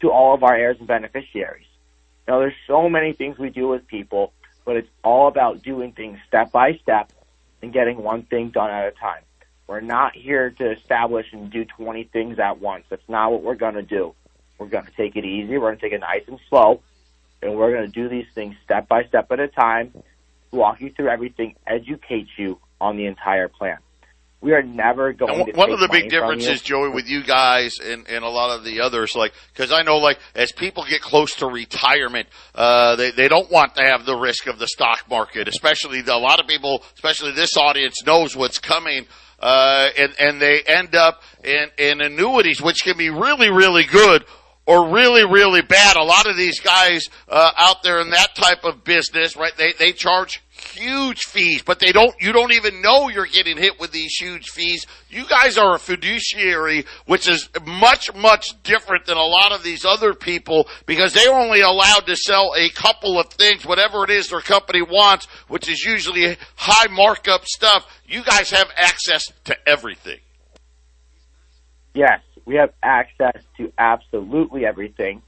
to 0.00 0.10
all 0.10 0.34
of 0.34 0.42
our 0.44 0.54
heirs 0.54 0.76
and 0.78 0.86
beneficiaries? 0.86 1.66
Now, 2.28 2.38
there's 2.38 2.54
so 2.68 2.88
many 2.88 3.12
things 3.12 3.38
we 3.38 3.50
do 3.50 3.66
with 3.66 3.86
people, 3.88 4.32
but 4.64 4.76
it's 4.76 4.88
all 5.02 5.28
about 5.28 5.62
doing 5.62 5.92
things 5.92 6.18
step 6.26 6.52
by 6.52 6.74
step 6.82 7.12
and 7.62 7.72
getting 7.72 8.02
one 8.02 8.22
thing 8.22 8.50
done 8.50 8.70
at 8.70 8.86
a 8.86 8.92
time. 8.92 9.22
We're 9.66 9.80
not 9.80 10.16
here 10.16 10.50
to 10.50 10.72
establish 10.72 11.26
and 11.32 11.50
do 11.50 11.64
20 11.64 12.04
things 12.04 12.38
at 12.38 12.60
once. 12.60 12.84
That's 12.88 13.08
not 13.08 13.30
what 13.30 13.42
we're 13.42 13.54
going 13.54 13.74
to 13.74 13.82
do. 13.82 14.14
We're 14.58 14.66
going 14.66 14.84
to 14.84 14.92
take 14.92 15.16
it 15.16 15.24
easy. 15.24 15.58
We're 15.58 15.68
going 15.68 15.76
to 15.76 15.80
take 15.80 15.92
it 15.92 16.00
nice 16.00 16.24
and 16.26 16.40
slow. 16.48 16.82
And 17.40 17.56
we're 17.56 17.70
going 17.72 17.86
to 17.86 17.92
do 17.92 18.08
these 18.08 18.26
things 18.34 18.56
step 18.64 18.88
by 18.88 19.04
step 19.04 19.30
at 19.30 19.40
a 19.40 19.48
time, 19.48 19.94
walk 20.50 20.80
you 20.80 20.90
through 20.90 21.08
everything, 21.08 21.54
educate 21.66 22.28
you 22.36 22.58
on 22.80 22.96
the 22.96 23.06
entire 23.06 23.48
plan. 23.48 23.78
We 24.42 24.52
are 24.52 24.62
never 24.62 25.12
going 25.12 25.46
to. 25.46 25.52
One 25.52 25.70
of 25.70 25.80
the 25.80 25.88
big 25.88 26.08
differences, 26.08 26.62
Joey, 26.62 26.88
with 26.88 27.06
you 27.06 27.22
guys 27.22 27.78
and, 27.78 28.08
and 28.08 28.24
a 28.24 28.28
lot 28.28 28.56
of 28.56 28.64
the 28.64 28.80
others, 28.80 29.14
like 29.14 29.34
because 29.52 29.70
I 29.70 29.82
know, 29.82 29.98
like 29.98 30.18
as 30.34 30.50
people 30.50 30.84
get 30.88 31.02
close 31.02 31.34
to 31.36 31.46
retirement, 31.46 32.26
uh, 32.54 32.96
they 32.96 33.10
they 33.10 33.28
don't 33.28 33.50
want 33.50 33.74
to 33.74 33.82
have 33.82 34.06
the 34.06 34.16
risk 34.16 34.46
of 34.46 34.58
the 34.58 34.66
stock 34.66 35.04
market. 35.10 35.46
Especially 35.46 36.00
the, 36.00 36.14
a 36.14 36.16
lot 36.16 36.40
of 36.40 36.46
people, 36.46 36.82
especially 36.94 37.32
this 37.32 37.56
audience, 37.56 38.02
knows 38.06 38.34
what's 38.34 38.58
coming. 38.58 39.06
Uh, 39.38 39.88
and, 39.96 40.14
and 40.18 40.40
they 40.40 40.60
end 40.66 40.94
up 40.94 41.22
in, 41.42 41.68
in 41.78 42.02
annuities, 42.02 42.60
which 42.60 42.84
can 42.84 42.98
be 42.98 43.08
really, 43.08 43.50
really 43.50 43.84
good 43.84 44.22
or 44.66 44.90
really, 44.90 45.24
really 45.24 45.62
bad. 45.62 45.96
A 45.96 46.02
lot 46.02 46.28
of 46.28 46.36
these 46.36 46.60
guys 46.60 47.08
uh, 47.28 47.50
out 47.58 47.82
there 47.82 48.00
in 48.00 48.10
that 48.10 48.34
type 48.34 48.64
of 48.64 48.84
business, 48.84 49.36
right? 49.36 49.56
They 49.56 49.72
they 49.78 49.92
charge 49.92 50.42
huge 50.60 51.24
fees, 51.24 51.62
but 51.62 51.78
they 51.78 51.92
don't, 51.92 52.14
you 52.20 52.32
don't 52.32 52.52
even 52.52 52.82
know 52.82 53.08
you're 53.08 53.26
getting 53.26 53.56
hit 53.56 53.80
with 53.80 53.92
these 53.92 54.14
huge 54.14 54.48
fees. 54.50 54.86
You 55.08 55.26
guys 55.26 55.58
are 55.58 55.74
a 55.74 55.78
fiduciary, 55.78 56.84
which 57.06 57.28
is 57.28 57.48
much, 57.66 58.14
much 58.14 58.62
different 58.62 59.06
than 59.06 59.16
a 59.16 59.22
lot 59.22 59.52
of 59.52 59.62
these 59.62 59.84
other 59.84 60.14
people 60.14 60.68
because 60.86 61.12
they're 61.12 61.34
only 61.34 61.60
allowed 61.60 62.06
to 62.06 62.16
sell 62.16 62.52
a 62.56 62.68
couple 62.70 63.18
of 63.18 63.26
things, 63.30 63.64
whatever 63.64 64.04
it 64.04 64.10
is 64.10 64.28
their 64.28 64.40
company 64.40 64.82
wants, 64.82 65.26
which 65.48 65.68
is 65.68 65.84
usually 65.84 66.36
high 66.56 66.92
markup 66.92 67.44
stuff. 67.46 67.86
You 68.06 68.22
guys 68.22 68.50
have 68.50 68.68
access 68.76 69.24
to 69.44 69.56
everything. 69.68 70.18
Yes, 71.94 72.20
we 72.44 72.56
have 72.56 72.72
access 72.82 73.42
to 73.56 73.72
absolutely 73.78 74.64
everything. 74.64 75.22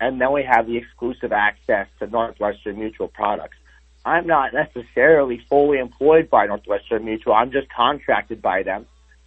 And 0.00 0.20
then 0.20 0.32
we 0.32 0.42
have 0.42 0.66
the 0.66 0.76
exclusive 0.76 1.32
access 1.32 1.86
to 2.00 2.08
Northwestern 2.08 2.78
Mutual 2.78 3.08
products. 3.08 3.56
I'm 4.04 4.26
not 4.26 4.52
necessarily 4.52 5.40
fully 5.48 5.78
employed 5.78 6.28
by 6.28 6.46
Northwestern 6.46 7.04
Mutual. 7.04 7.34
I'm 7.34 7.52
just 7.52 7.68
contracted 7.68 8.42
by 8.42 8.64
them. 8.64 8.86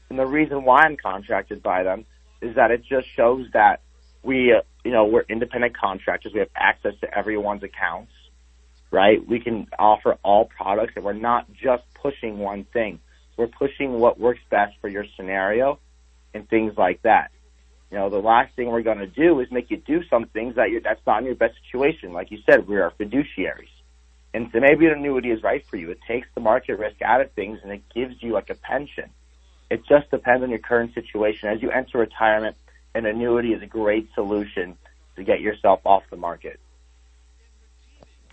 And 0.10 0.20
the 0.20 0.26
reason 0.26 0.66
why 0.66 0.82
I'm 0.82 0.98
contracted 0.98 1.64
by 1.64 1.84
them 1.84 2.06
is 2.42 2.56
that 2.56 2.72
it 2.72 2.84
just 2.84 3.08
shows 3.16 3.48
that 3.54 3.80
we, 4.22 4.52
uh, 4.52 4.62
you 4.84 4.92
know, 4.92 5.06
we're 5.06 5.24
independent 5.30 5.78
contractors. 5.78 6.34
We 6.34 6.40
have 6.40 6.50
access 6.56 6.94
to 7.02 7.18
everyone's 7.18 7.64
accounts, 7.64 8.12
right? 8.92 9.26
We 9.26 9.40
can 9.40 9.68
offer 9.80 10.18
all 10.24 10.46
products 10.46 10.94
and 10.98 11.06
we're 11.06 11.14
not 11.14 11.52
just 11.54 11.84
pushing 11.94 12.38
one 12.38 12.66
thing. 12.66 13.00
We're 13.38 13.48
pushing 13.48 13.94
what 14.00 14.20
works 14.20 14.42
best 14.50 14.76
for 14.82 14.90
your 14.90 15.06
scenario 15.16 15.80
and 16.36 16.48
things 16.48 16.78
like 16.78 17.02
that. 17.04 17.32
You 17.90 17.98
know, 17.98 18.10
the 18.10 18.20
last 18.20 18.54
thing 18.56 18.68
we're 18.68 18.82
going 18.82 18.98
to 18.98 19.08
do 19.08 19.40
is 19.40 19.50
make 19.52 19.72
you 19.72 19.78
do 19.78 20.04
some 20.10 20.26
things 20.26 20.56
that 20.56 20.70
you're, 20.70 20.82
that's 20.82 21.02
not 21.08 21.20
in 21.20 21.26
your 21.26 21.36
best 21.36 21.56
situation. 21.64 22.12
Like 22.12 22.30
you 22.30 22.40
said, 22.46 22.68
we 22.68 22.76
are 22.76 22.92
fiduciaries. 23.00 23.70
And 24.34 24.50
so 24.52 24.60
maybe 24.60 24.86
an 24.86 24.94
annuity 24.94 25.32
is 25.32 25.42
right 25.42 25.66
for 25.66 25.78
you. 25.78 25.92
It 25.92 26.00
takes 26.06 26.28
the 26.36 26.42
market 26.42 26.78
risk 26.78 27.02
out 27.02 27.22
of 27.22 27.32
things 27.32 27.60
and 27.64 27.72
it 27.72 27.84
gives 27.94 28.22
you 28.22 28.34
like 28.34 28.50
a 28.50 28.56
pension. 28.56 29.10
It 29.70 29.86
just 29.88 30.12
depends 30.12 30.44
on 30.44 30.50
your 30.50 30.60
current 30.60 30.94
situation. 30.94 31.50
As 31.50 31.62
you 31.62 31.72
enter 31.72 32.00
retirement, 32.00 32.58
an 32.94 33.06
annuity 33.06 33.54
is 33.54 33.62
a 33.62 33.68
great 33.68 34.10
solution 34.14 34.78
to 35.16 35.24
get 35.24 35.40
yourself 35.40 35.80
off 35.86 36.04
the 36.10 36.18
market. 36.18 36.60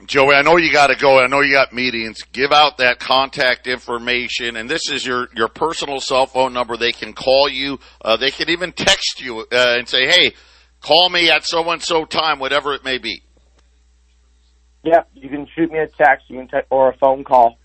Joey, 0.07 0.35
I 0.35 0.43
know 0.43 0.57
you 0.57 0.73
got 0.73 0.89
to 0.89 0.97
go. 0.97 1.19
I 1.19 1.27
know 1.29 1.41
you 1.41 1.53
got 1.53 1.73
meetings. 1.73 2.23
Give 2.33 2.51
out 2.51 2.79
that 2.79 2.99
contact 2.99 3.67
information, 3.67 4.57
and 4.57 4.69
this 4.69 4.91
is 4.91 5.07
your 5.07 5.29
your 5.35 5.49
personal 5.49 6.01
cell 6.01 6.27
phone 6.27 6.53
number. 6.53 6.77
They 6.77 6.93
can 6.93 7.13
call 7.13 7.49
you. 7.49 7.79
Uh, 8.01 8.17
they 8.17 8.31
can 8.31 8.51
even 8.51 8.73
text 8.73 9.21
you 9.21 9.41
uh, 9.41 9.77
and 9.79 9.89
say, 9.89 10.07
"Hey, 10.07 10.33
call 10.81 11.09
me 11.09 11.31
at 11.31 11.45
so 11.45 11.69
and 11.71 11.81
so 11.81 12.05
time, 12.05 12.41
whatever 12.41 12.75
it 12.75 12.85
may 12.85 12.99
be." 12.99 13.23
Yep, 14.85 15.09
you 15.15 15.29
can 15.29 15.47
shoot 15.55 15.71
me 15.71 15.79
a 15.79 15.87
text, 15.87 16.25
you 16.29 16.39
can 16.39 16.49
te- 16.49 16.67
or 16.69 16.91
a 16.91 16.97
phone 16.97 17.23
call. 17.23 17.57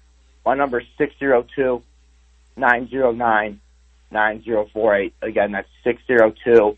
My 0.45 0.53
number 0.53 0.79
is 0.79 0.87
six 0.97 1.13
zero 1.17 1.45
two 1.55 1.81
nine 2.55 2.87
zero 2.89 3.11
nine 3.11 3.59
nine 4.11 4.43
zero 4.43 4.67
four 4.71 4.95
eight. 4.95 5.15
Again, 5.23 5.51
that's 5.53 5.67
six 5.83 6.01
zero 6.05 6.33
two 6.45 6.77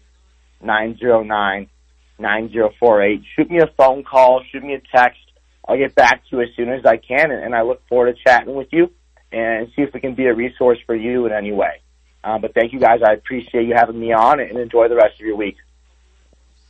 nine 0.62 0.98
zero 0.98 1.24
nine 1.24 1.70
nine 2.18 2.50
zero 2.52 2.72
four 2.80 3.04
eight. 3.04 3.24
Shoot 3.36 3.52
me 3.52 3.60
a 3.60 3.68
phone 3.76 4.04
call, 4.04 4.42
shoot 4.50 4.64
me 4.64 4.76
a 4.76 4.82
text. 4.96 5.20
I'll 5.68 5.78
get 5.78 5.96
back 5.96 6.24
to 6.30 6.38
you 6.38 6.42
as 6.42 6.50
soon 6.56 6.70
as 6.70 6.86
I 6.86 6.98
can, 6.98 7.32
and, 7.32 7.44
and 7.44 7.56
I 7.56 7.62
look 7.62 7.82
forward 7.88 8.16
to 8.16 8.24
chatting 8.26 8.56
with 8.56 8.68
you 8.72 8.92
and 9.32 9.68
see 9.76 9.84
if 9.84 9.94
we 9.94 10.00
can 10.00 10.16
be 10.16 10.26
a 10.26 10.34
resource 10.34 10.80
for 10.86 10.96
you 10.96 11.26
in 11.26 11.32
any 11.32 11.52
way. 11.52 11.82
Um, 12.24 12.42
but 12.42 12.54
thank 12.54 12.74
you 12.74 12.80
guys. 12.80 13.00
I 13.08 13.14
appreciate 13.14 13.68
you 13.68 13.74
having 13.76 14.00
me 14.00 14.12
on, 14.12 14.40
and 14.40 14.58
enjoy 14.58 14.90
the 14.90 14.96
rest 14.96 15.20
of 15.20 15.26
your 15.26 15.36
week. 15.36 15.56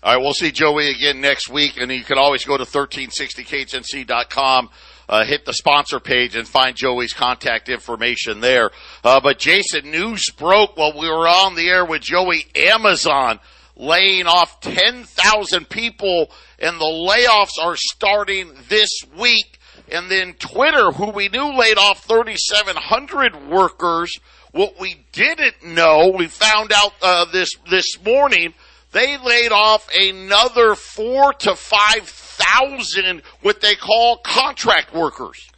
All 0.01 0.15
right, 0.15 0.21
we'll 0.21 0.33
see 0.33 0.51
Joey 0.51 0.91
again 0.91 1.19
next 1.19 1.49
week, 1.49 1.77
and 1.77 1.91
you 1.91 2.05
can 2.05 2.17
always 2.17 2.45
go 2.45 2.55
to 2.55 2.63
1360khnc.com, 2.63 4.69
uh, 5.09 5.25
hit 5.25 5.45
the 5.45 5.53
sponsor 5.53 5.99
page, 5.99 6.37
and 6.37 6.47
find 6.47 6.75
Joey's 6.75 7.11
contact 7.11 7.67
information 7.67 8.39
there. 8.39 8.71
Uh, 9.03 9.19
but 9.19 9.39
Jason, 9.39 9.91
news 9.91 10.31
broke 10.37 10.77
while 10.77 10.97
we 10.97 11.09
were 11.09 11.27
on 11.27 11.55
the 11.55 11.67
air 11.67 11.83
with 11.83 12.01
Joey. 12.01 12.45
Amazon 12.55 13.41
laying 13.79 14.27
off 14.27 14.59
10,000 14.59 15.69
people, 15.69 16.29
and 16.59 16.79
the 16.79 16.85
layoffs 16.85 17.57
are 17.59 17.75
starting 17.75 18.51
this 18.67 18.91
week. 19.17 19.59
And 19.91 20.11
then 20.11 20.33
Twitter, 20.33 20.91
who 20.91 21.09
we 21.09 21.29
knew 21.29 21.57
laid 21.57 21.79
off 21.79 22.03
3,700 22.03 23.49
workers. 23.49 24.19
What 24.51 24.79
we 24.79 25.05
didn't 25.11 25.63
know, 25.63 26.13
we 26.15 26.27
found 26.27 26.71
out 26.71 26.93
uh, 27.01 27.25
this 27.31 27.51
this 27.69 28.03
morning 28.03 28.53
they 28.91 29.17
laid 29.17 29.51
off 29.51 29.87
another 29.95 30.73
four 30.75 31.33
to 31.33 31.55
five 31.55 32.09
thousand 32.09 33.21
what 33.41 33.61
they 33.61 33.75
call 33.75 34.17
contract 34.17 34.93
workers. 34.93 35.49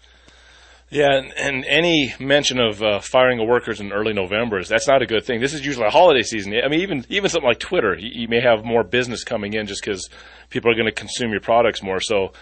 Yeah, 0.91 1.13
and, 1.13 1.31
and 1.37 1.65
any 1.69 2.13
mention 2.19 2.59
of 2.59 2.83
uh, 2.83 2.99
firing 2.99 3.39
of 3.39 3.47
workers 3.47 3.79
in 3.79 3.93
early 3.93 4.11
November 4.11 4.59
is 4.59 4.67
that's 4.67 4.89
not 4.89 5.01
a 5.01 5.05
good 5.05 5.23
thing. 5.23 5.39
This 5.39 5.53
is 5.53 5.65
usually 5.65 5.87
a 5.87 5.89
holiday 5.89 6.21
season. 6.21 6.53
I 6.53 6.67
mean, 6.67 6.81
even 6.81 7.05
even 7.07 7.29
something 7.29 7.47
like 7.47 7.59
Twitter, 7.59 7.95
you, 7.97 8.09
you 8.13 8.27
may 8.27 8.41
have 8.41 8.65
more 8.65 8.83
business 8.83 9.23
coming 9.23 9.53
in 9.53 9.67
just 9.67 9.81
because 9.81 10.09
people 10.49 10.69
are 10.69 10.75
going 10.75 10.87
to 10.87 10.91
consume 10.91 11.31
your 11.31 11.39
products 11.39 11.81
more. 11.81 12.01
So, 12.01 12.33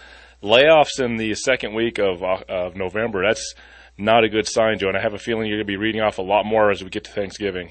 layoffs 0.42 0.98
in 0.98 1.16
the 1.16 1.32
second 1.36 1.74
week 1.74 2.00
of 2.00 2.24
uh, 2.24 2.42
of 2.48 2.74
November, 2.74 3.22
that's 3.24 3.54
not 3.96 4.24
a 4.24 4.28
good 4.28 4.48
sign, 4.48 4.80
Joe. 4.80 4.88
And 4.88 4.96
I 4.96 5.00
have 5.00 5.14
a 5.14 5.18
feeling 5.18 5.46
you're 5.46 5.58
going 5.58 5.66
to 5.66 5.72
be 5.72 5.76
reading 5.76 6.00
off 6.00 6.18
a 6.18 6.22
lot 6.22 6.44
more 6.44 6.72
as 6.72 6.82
we 6.82 6.90
get 6.90 7.04
to 7.04 7.12
Thanksgiving. 7.12 7.70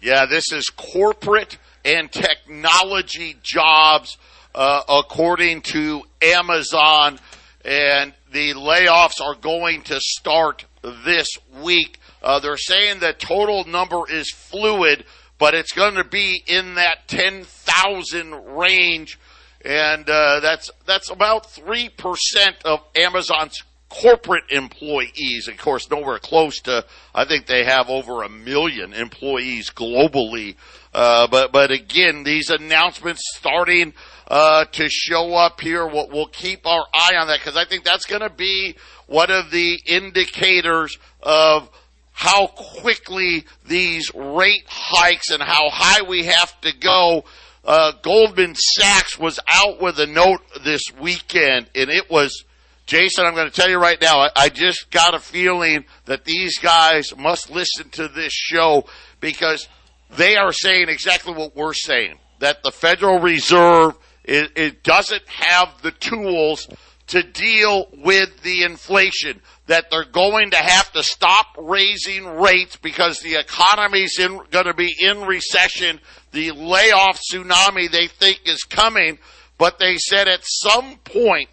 Yeah, 0.00 0.26
this 0.26 0.50
is 0.50 0.70
corporate 0.70 1.56
and 1.84 2.10
technology 2.10 3.36
jobs, 3.44 4.18
uh, 4.56 4.82
according 4.88 5.62
to 5.62 6.02
Amazon. 6.20 7.20
And 7.64 8.12
the 8.32 8.54
layoffs 8.54 9.20
are 9.20 9.34
going 9.34 9.82
to 9.82 10.00
start 10.00 10.64
this 11.04 11.28
week. 11.62 11.98
Uh, 12.22 12.40
they're 12.40 12.56
saying 12.56 13.00
the 13.00 13.12
total 13.12 13.64
number 13.64 14.02
is 14.10 14.30
fluid, 14.30 15.04
but 15.38 15.54
it's 15.54 15.72
going 15.72 15.94
to 15.94 16.04
be 16.04 16.42
in 16.46 16.74
that 16.74 17.08
10,000 17.08 18.56
range. 18.56 19.18
And 19.64 20.08
uh, 20.08 20.40
that's 20.40 20.70
that's 20.86 21.10
about 21.10 21.50
three 21.50 21.88
percent 21.88 22.56
of 22.64 22.80
Amazon's 22.94 23.64
corporate 23.88 24.44
employees. 24.50 25.48
Of 25.48 25.56
course, 25.58 25.90
nowhere 25.90 26.18
close 26.18 26.60
to. 26.62 26.84
I 27.14 27.24
think 27.24 27.46
they 27.46 27.64
have 27.64 27.90
over 27.90 28.22
a 28.22 28.28
million 28.28 28.92
employees 28.92 29.70
globally. 29.70 30.54
Uh, 30.94 31.26
but 31.26 31.52
but 31.52 31.70
again, 31.70 32.22
these 32.22 32.50
announcements 32.50 33.22
starting 33.36 33.94
uh, 34.28 34.66
to 34.66 34.88
show 34.88 35.34
up 35.34 35.60
here. 35.60 35.86
We'll, 35.86 36.08
we'll 36.08 36.26
keep 36.26 36.66
our 36.66 36.86
eye 36.94 37.16
on 37.18 37.26
that 37.28 37.40
because 37.40 37.56
I 37.56 37.64
think 37.64 37.84
that's 37.84 38.06
going 38.06 38.22
to 38.22 38.30
be 38.30 38.76
one 39.06 39.30
of 39.30 39.50
the 39.50 39.80
indicators 39.86 40.98
of 41.22 41.68
how 42.12 42.46
quickly 42.48 43.44
these 43.66 44.12
rate 44.14 44.64
hikes 44.66 45.30
and 45.30 45.42
how 45.42 45.70
high 45.70 46.02
we 46.02 46.24
have 46.24 46.60
to 46.60 46.76
go. 46.76 47.24
Uh, 47.64 47.92
Goldman 48.02 48.54
Sachs 48.54 49.18
was 49.18 49.40
out 49.46 49.80
with 49.80 49.98
a 49.98 50.06
note 50.06 50.40
this 50.64 50.82
weekend, 51.00 51.68
and 51.74 51.90
it 51.90 52.10
was 52.10 52.44
Jason, 52.86 53.26
I'm 53.26 53.34
going 53.34 53.50
to 53.50 53.54
tell 53.54 53.68
you 53.68 53.78
right 53.78 54.00
now, 54.00 54.20
I, 54.20 54.30
I, 54.34 54.48
just 54.48 54.90
got 54.90 55.12
a 55.12 55.18
feeling 55.18 55.84
that 56.06 56.24
these 56.24 56.58
guys 56.58 57.14
must 57.14 57.50
listen 57.50 57.90
to 57.90 58.08
this 58.08 58.32
show 58.32 58.86
because 59.20 59.68
they 60.16 60.36
are 60.36 60.54
saying 60.54 60.88
exactly 60.88 61.34
what 61.34 61.54
we're 61.54 61.74
saying. 61.74 62.14
That 62.38 62.62
the 62.62 62.70
Federal 62.70 63.18
Reserve, 63.18 63.94
it, 64.28 64.52
it 64.56 64.82
doesn't 64.82 65.26
have 65.26 65.80
the 65.82 65.90
tools 65.90 66.68
to 67.08 67.22
deal 67.22 67.88
with 68.04 68.42
the 68.42 68.62
inflation. 68.62 69.40
That 69.66 69.90
they're 69.90 70.04
going 70.04 70.50
to 70.50 70.58
have 70.58 70.92
to 70.92 71.02
stop 71.02 71.46
raising 71.58 72.26
rates 72.26 72.76
because 72.76 73.20
the 73.20 73.36
economy's 73.36 74.18
in, 74.18 74.40
going 74.50 74.66
to 74.66 74.74
be 74.74 74.94
in 74.98 75.22
recession. 75.22 76.00
The 76.32 76.52
layoff 76.52 77.20
tsunami 77.20 77.90
they 77.90 78.06
think 78.06 78.40
is 78.46 78.62
coming. 78.64 79.18
But 79.56 79.78
they 79.78 79.96
said 79.96 80.28
at 80.28 80.40
some 80.42 80.98
point, 81.04 81.48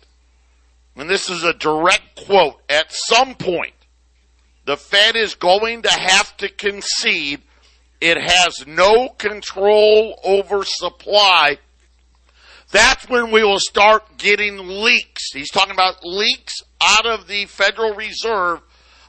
and 0.96 1.10
this 1.10 1.29
is 1.29 1.44
a 1.44 1.53
direct 1.53 2.25
quote, 2.25 2.62
at 2.70 2.91
some 2.91 3.36
point, 3.36 3.74
the 4.65 4.77
Fed 4.77 5.15
is 5.15 5.36
going 5.36 5.82
to 5.84 5.91
have 5.91 6.36
to 6.38 6.50
concede 6.50 7.41
it 8.01 8.17
has 8.22 8.67
no 8.67 9.10
control 9.10 10.20
over 10.24 10.63
supply. 10.63 11.58
That's 12.75 13.08
when 13.08 13.32
we 13.32 13.41
will 13.41 13.58
start 13.58 14.17
getting 14.17 14.58
leaks. 14.58 15.32
He's 15.32 15.50
talking 15.50 15.72
about 15.72 16.03
leaks 16.03 16.55
out 16.82 17.05
of 17.05 17.25
the 17.25 17.46
Federal 17.46 17.96
Reserve 17.96 18.60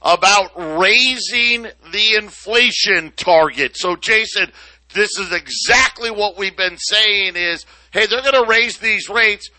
about 0.01 0.79
raising 0.79 1.63
the 1.91 2.15
inflation 2.17 3.13
target. 3.17 3.77
So 3.77 3.97
Jason, 3.97 4.53
this 4.95 5.19
is 5.19 5.33
exactly 5.33 6.13
what 6.13 6.39
we've 6.39 6.57
been 6.57 6.77
saying 6.79 7.35
is, 7.35 7.67
hey, 7.91 8.07
they're 8.07 8.23
going 8.23 8.41
to 8.45 8.49
raise 8.49 8.79
these 8.79 9.09
rates 9.09 9.51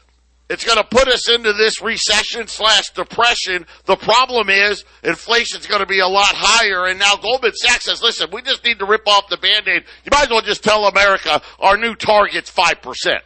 it's 0.50 0.64
going 0.64 0.78
to 0.78 0.84
put 0.86 1.10
us 1.10 1.30
into 1.30 1.52
this 1.52 1.82
recession 1.82 2.48
slash 2.48 2.92
depression. 2.92 3.66
The 3.84 3.98
problem 3.98 4.50
is 4.50 4.86
inflation's 5.04 5.68
going 5.68 5.82
to 5.82 5.86
be 5.86 6.00
a 6.00 6.08
lot 6.08 6.34
higher. 6.34 6.86
And 6.86 6.98
now 6.98 7.18
Goldman 7.18 7.52
Sachs 7.54 7.84
says, 7.84 8.02
listen, 8.02 8.30
we 8.32 8.42
just 8.42 8.64
need 8.64 8.80
to 8.80 8.86
rip 8.86 9.06
off 9.08 9.28
the 9.28 9.36
band-aid. 9.36 9.84
You 10.06 10.10
might 10.10 10.24
as 10.24 10.30
well 10.30 10.42
just 10.42 10.64
tell 10.64 10.86
America 10.86 11.42
our 11.60 11.76
new 11.76 11.96
target's 11.96 12.50
5%. 12.50 13.20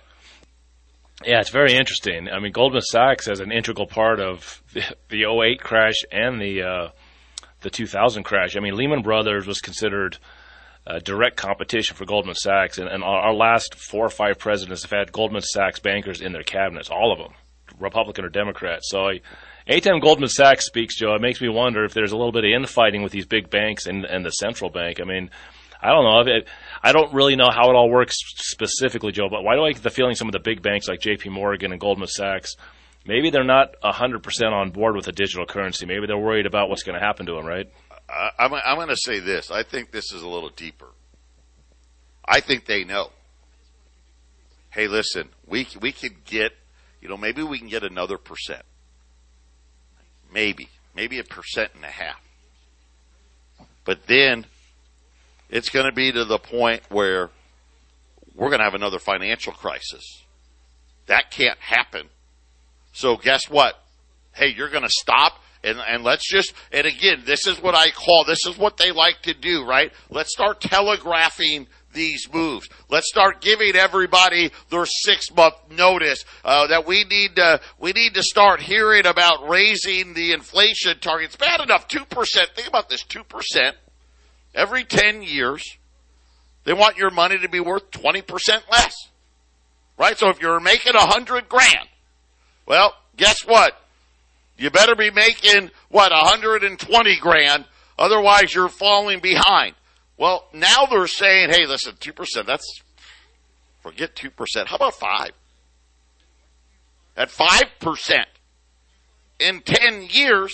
Yeah, 1.25 1.39
it's 1.39 1.49
very 1.49 1.73
interesting. 1.73 2.29
I 2.29 2.39
mean, 2.39 2.51
Goldman 2.51 2.81
Sachs 2.81 3.27
as 3.27 3.39
an 3.39 3.51
integral 3.51 3.87
part 3.87 4.19
of 4.19 4.61
the, 4.73 4.83
the 5.09 5.23
08 5.25 5.61
crash 5.61 6.03
and 6.11 6.41
the, 6.41 6.63
uh, 6.63 6.89
the 7.61 7.69
2000 7.69 8.23
crash. 8.23 8.55
I 8.55 8.59
mean, 8.59 8.75
Lehman 8.75 9.01
Brothers 9.01 9.45
was 9.45 9.59
considered– 9.59 10.17
uh, 10.87 10.99
direct 10.99 11.37
competition 11.37 11.95
for 11.95 12.05
Goldman 12.05 12.35
Sachs. 12.35 12.77
And, 12.77 12.89
and 12.89 13.03
our, 13.03 13.19
our, 13.19 13.33
last 13.33 13.75
four 13.75 14.05
or 14.05 14.09
five 14.09 14.39
presidents 14.39 14.83
have 14.83 14.91
had 14.91 15.11
Goldman 15.11 15.41
Sachs 15.41 15.79
bankers 15.79 16.21
in 16.21 16.31
their 16.31 16.43
cabinets, 16.43 16.89
all 16.89 17.11
of 17.11 17.19
them, 17.19 17.33
Republican 17.79 18.25
or 18.25 18.29
Democrat. 18.29 18.79
So 18.83 19.07
I, 19.07 19.21
anytime 19.67 19.99
Goldman 19.99 20.29
Sachs 20.29 20.65
speaks, 20.65 20.97
Joe, 20.97 21.15
it 21.15 21.21
makes 21.21 21.41
me 21.41 21.49
wonder 21.49 21.85
if 21.85 21.93
there's 21.93 22.11
a 22.11 22.17
little 22.17 22.31
bit 22.31 22.45
of 22.45 22.51
infighting 22.51 23.03
with 23.03 23.11
these 23.11 23.25
big 23.27 23.49
banks 23.49 23.85
and, 23.85 24.05
and 24.05 24.25
the 24.25 24.31
central 24.31 24.69
bank. 24.69 24.99
I 24.99 25.05
mean, 25.05 25.29
I 25.81 25.89
don't 25.89 26.03
know. 26.03 26.41
I 26.83 26.91
don't 26.93 27.13
really 27.13 27.35
know 27.35 27.49
how 27.51 27.69
it 27.69 27.75
all 27.75 27.89
works 27.89 28.15
specifically, 28.35 29.11
Joe, 29.11 29.29
but 29.29 29.43
why 29.43 29.55
do 29.55 29.63
I 29.63 29.71
get 29.71 29.83
the 29.83 29.89
feeling 29.89 30.15
some 30.15 30.27
of 30.27 30.31
the 30.31 30.39
big 30.39 30.61
banks 30.61 30.87
like 30.87 30.99
JP 30.99 31.31
Morgan 31.31 31.71
and 31.71 31.79
Goldman 31.79 32.07
Sachs, 32.07 32.55
maybe 33.05 33.29
they're 33.29 33.43
not 33.43 33.75
100% 33.83 34.51
on 34.51 34.71
board 34.71 34.95
with 34.95 35.07
a 35.07 35.11
digital 35.11 35.45
currency. 35.45 35.85
Maybe 35.85 36.07
they're 36.07 36.17
worried 36.17 36.47
about 36.47 36.69
what's 36.69 36.83
going 36.83 36.99
to 36.99 37.05
happen 37.05 37.27
to 37.27 37.33
them, 37.33 37.45
right? 37.45 37.71
I, 38.09 38.29
I'm, 38.39 38.53
I'm 38.53 38.75
going 38.77 38.89
to 38.89 38.97
say 38.97 39.19
this. 39.19 39.51
I 39.51 39.63
think 39.63 39.91
this 39.91 40.11
is 40.11 40.23
a 40.23 40.27
little 40.27 40.49
deeper. 40.49 40.87
I 42.25 42.39
think 42.39 42.65
they 42.65 42.83
know. 42.83 43.11
Hey, 44.71 44.87
listen, 44.87 45.29
we 45.45 45.67
we 45.81 45.91
could 45.91 46.23
get, 46.23 46.53
you 47.01 47.09
know, 47.09 47.17
maybe 47.17 47.43
we 47.43 47.59
can 47.59 47.67
get 47.67 47.83
another 47.83 48.17
percent. 48.17 48.63
Maybe, 50.33 50.69
maybe 50.95 51.19
a 51.19 51.25
percent 51.25 51.71
and 51.75 51.83
a 51.83 51.89
half. 51.89 52.21
But 53.83 54.07
then 54.07 54.45
it's 55.51 55.69
going 55.69 55.85
to 55.85 55.91
be 55.91 56.11
to 56.11 56.25
the 56.25 56.39
point 56.39 56.81
where 56.89 57.29
we're 58.35 58.49
going 58.49 58.59
to 58.59 58.65
have 58.65 58.73
another 58.73 58.99
financial 58.99 59.53
crisis. 59.53 60.23
That 61.07 61.29
can't 61.29 61.59
happen. 61.59 62.07
So 62.93 63.17
guess 63.17 63.49
what? 63.49 63.75
Hey, 64.33 64.53
you're 64.55 64.69
going 64.69 64.83
to 64.83 64.89
stop 64.89 65.33
and, 65.63 65.77
and 65.79 66.03
let's 66.03 66.27
just, 66.27 66.53
and 66.71 66.87
again, 66.87 67.21
this 67.25 67.45
is 67.45 67.61
what 67.61 67.75
I 67.75 67.91
call, 67.91 68.23
this 68.25 68.45
is 68.47 68.57
what 68.57 68.77
they 68.77 68.91
like 68.91 69.21
to 69.23 69.33
do, 69.33 69.63
right? 69.63 69.91
Let's 70.09 70.31
start 70.31 70.59
telegraphing 70.59 71.67
these 71.93 72.27
moves. 72.33 72.67
Let's 72.89 73.07
start 73.07 73.41
giving 73.41 73.75
everybody 73.75 74.51
their 74.69 74.85
six 74.85 75.31
month 75.31 75.55
notice 75.69 76.23
uh, 76.43 76.67
that 76.67 76.87
we 76.87 77.03
need 77.03 77.35
to 77.35 77.59
we 77.79 77.91
need 77.91 78.13
to 78.13 78.23
start 78.23 78.61
hearing 78.61 79.05
about 79.05 79.49
raising 79.49 80.13
the 80.13 80.31
inflation 80.31 80.99
target. 80.99 81.27
It's 81.27 81.35
bad 81.35 81.59
enough 81.59 81.89
two 81.89 82.05
percent. 82.05 82.51
Think 82.55 82.69
about 82.69 82.87
this: 82.87 83.03
two 83.03 83.25
percent 83.25 83.75
every 84.53 84.83
ten 84.83 85.23
years. 85.23 85.77
They 86.63 86.73
want 86.73 86.97
your 86.97 87.09
money 87.09 87.39
to 87.39 87.49
be 87.49 87.59
worth 87.59 87.91
twenty 87.91 88.21
percent 88.21 88.63
less, 88.71 88.93
right? 89.97 90.17
So 90.17 90.29
if 90.29 90.41
you're 90.41 90.59
making 90.59 90.95
a 90.95 91.05
hundred 91.05 91.49
grand, 91.49 91.87
well, 92.65 92.93
guess 93.17 93.41
what? 93.45 93.75
You 94.61 94.69
better 94.69 94.95
be 94.95 95.09
making, 95.09 95.71
what, 95.89 96.11
120 96.11 97.17
grand, 97.19 97.65
otherwise 97.97 98.53
you're 98.53 98.69
falling 98.69 99.19
behind. 99.19 99.73
Well, 100.17 100.47
now 100.53 100.85
they're 100.85 101.07
saying, 101.07 101.49
hey, 101.49 101.65
listen, 101.65 101.95
2%, 101.95 102.45
that's, 102.45 102.81
forget 103.81 104.15
2%. 104.15 104.67
How 104.67 104.75
about 104.75 104.93
5? 104.93 105.31
At 107.17 107.29
5%, 107.29 108.25
in 109.39 109.61
10 109.61 110.07
years, 110.11 110.53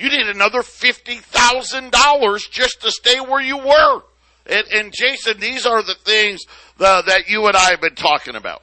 you 0.00 0.08
need 0.08 0.28
another 0.28 0.60
$50,000 0.60 2.50
just 2.50 2.80
to 2.80 2.90
stay 2.90 3.20
where 3.20 3.42
you 3.42 3.58
were. 3.58 4.02
And, 4.46 4.66
and, 4.72 4.92
Jason, 4.92 5.38
these 5.38 5.66
are 5.66 5.82
the 5.82 5.94
things 5.94 6.40
the, 6.78 7.02
that 7.06 7.28
you 7.28 7.46
and 7.46 7.54
I 7.54 7.70
have 7.70 7.82
been 7.82 7.94
talking 7.94 8.34
about. 8.34 8.62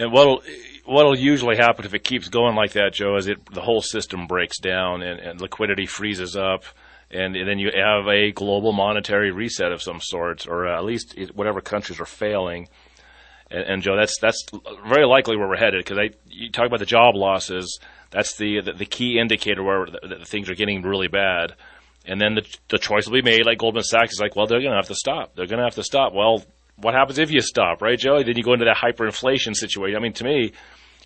And 0.00 0.12
what'll 0.12 0.42
what'll 0.84 1.16
usually 1.16 1.56
happen 1.56 1.84
if 1.84 1.94
it 1.94 2.02
keeps 2.02 2.28
going 2.28 2.56
like 2.56 2.72
that, 2.72 2.94
Joe, 2.94 3.16
is 3.16 3.28
it 3.28 3.38
the 3.52 3.60
whole 3.60 3.82
system 3.82 4.26
breaks 4.26 4.58
down 4.58 5.02
and, 5.02 5.20
and 5.20 5.40
liquidity 5.40 5.86
freezes 5.86 6.36
up, 6.36 6.64
and, 7.10 7.36
and, 7.36 7.48
then 7.48 7.58
you 7.58 7.70
have 7.74 8.06
a 8.06 8.32
global 8.32 8.72
monetary 8.72 9.30
reset 9.30 9.72
of 9.72 9.82
some 9.82 10.00
sort, 10.00 10.46
or 10.46 10.66
at 10.66 10.84
least 10.84 11.16
whatever 11.34 11.60
countries 11.60 12.00
are 12.00 12.06
failing. 12.06 12.68
And, 13.50 13.64
and 13.64 13.82
Joe, 13.82 13.96
that's 13.96 14.18
that's 14.20 14.44
very 14.86 15.06
likely 15.06 15.36
where 15.36 15.48
we're 15.48 15.56
headed 15.56 15.84
because 15.84 15.98
you 16.28 16.50
talk 16.50 16.66
about 16.66 16.80
the 16.80 16.86
job 16.86 17.14
losses. 17.14 17.80
That's 18.10 18.36
the 18.36 18.60
the, 18.60 18.72
the 18.72 18.86
key 18.86 19.18
indicator 19.18 19.62
where 19.62 19.86
the, 19.86 20.18
the 20.18 20.24
things 20.24 20.50
are 20.50 20.54
getting 20.54 20.82
really 20.82 21.08
bad. 21.08 21.54
And 22.04 22.20
then 22.20 22.36
the, 22.36 22.56
the 22.68 22.78
choice 22.78 23.06
will 23.06 23.14
be 23.14 23.22
made, 23.22 23.44
like 23.44 23.58
Goldman 23.58 23.82
Sachs 23.82 24.12
is 24.12 24.20
like, 24.20 24.34
well, 24.34 24.46
they're 24.46 24.60
going 24.60 24.70
to 24.70 24.76
have 24.78 24.88
to 24.88 24.94
stop. 24.94 25.34
They're 25.34 25.46
going 25.46 25.58
to 25.58 25.64
have 25.64 25.74
to 25.74 25.82
stop. 25.82 26.14
Well, 26.14 26.42
what 26.76 26.94
happens 26.94 27.18
if 27.18 27.30
you 27.30 27.42
stop, 27.42 27.82
right, 27.82 27.98
Joe? 27.98 28.22
Then 28.22 28.36
you 28.36 28.42
go 28.42 28.54
into 28.54 28.64
that 28.64 28.76
hyperinflation 28.76 29.54
situation. 29.54 29.96
I 29.96 30.00
mean, 30.00 30.14
to 30.14 30.24
me, 30.24 30.52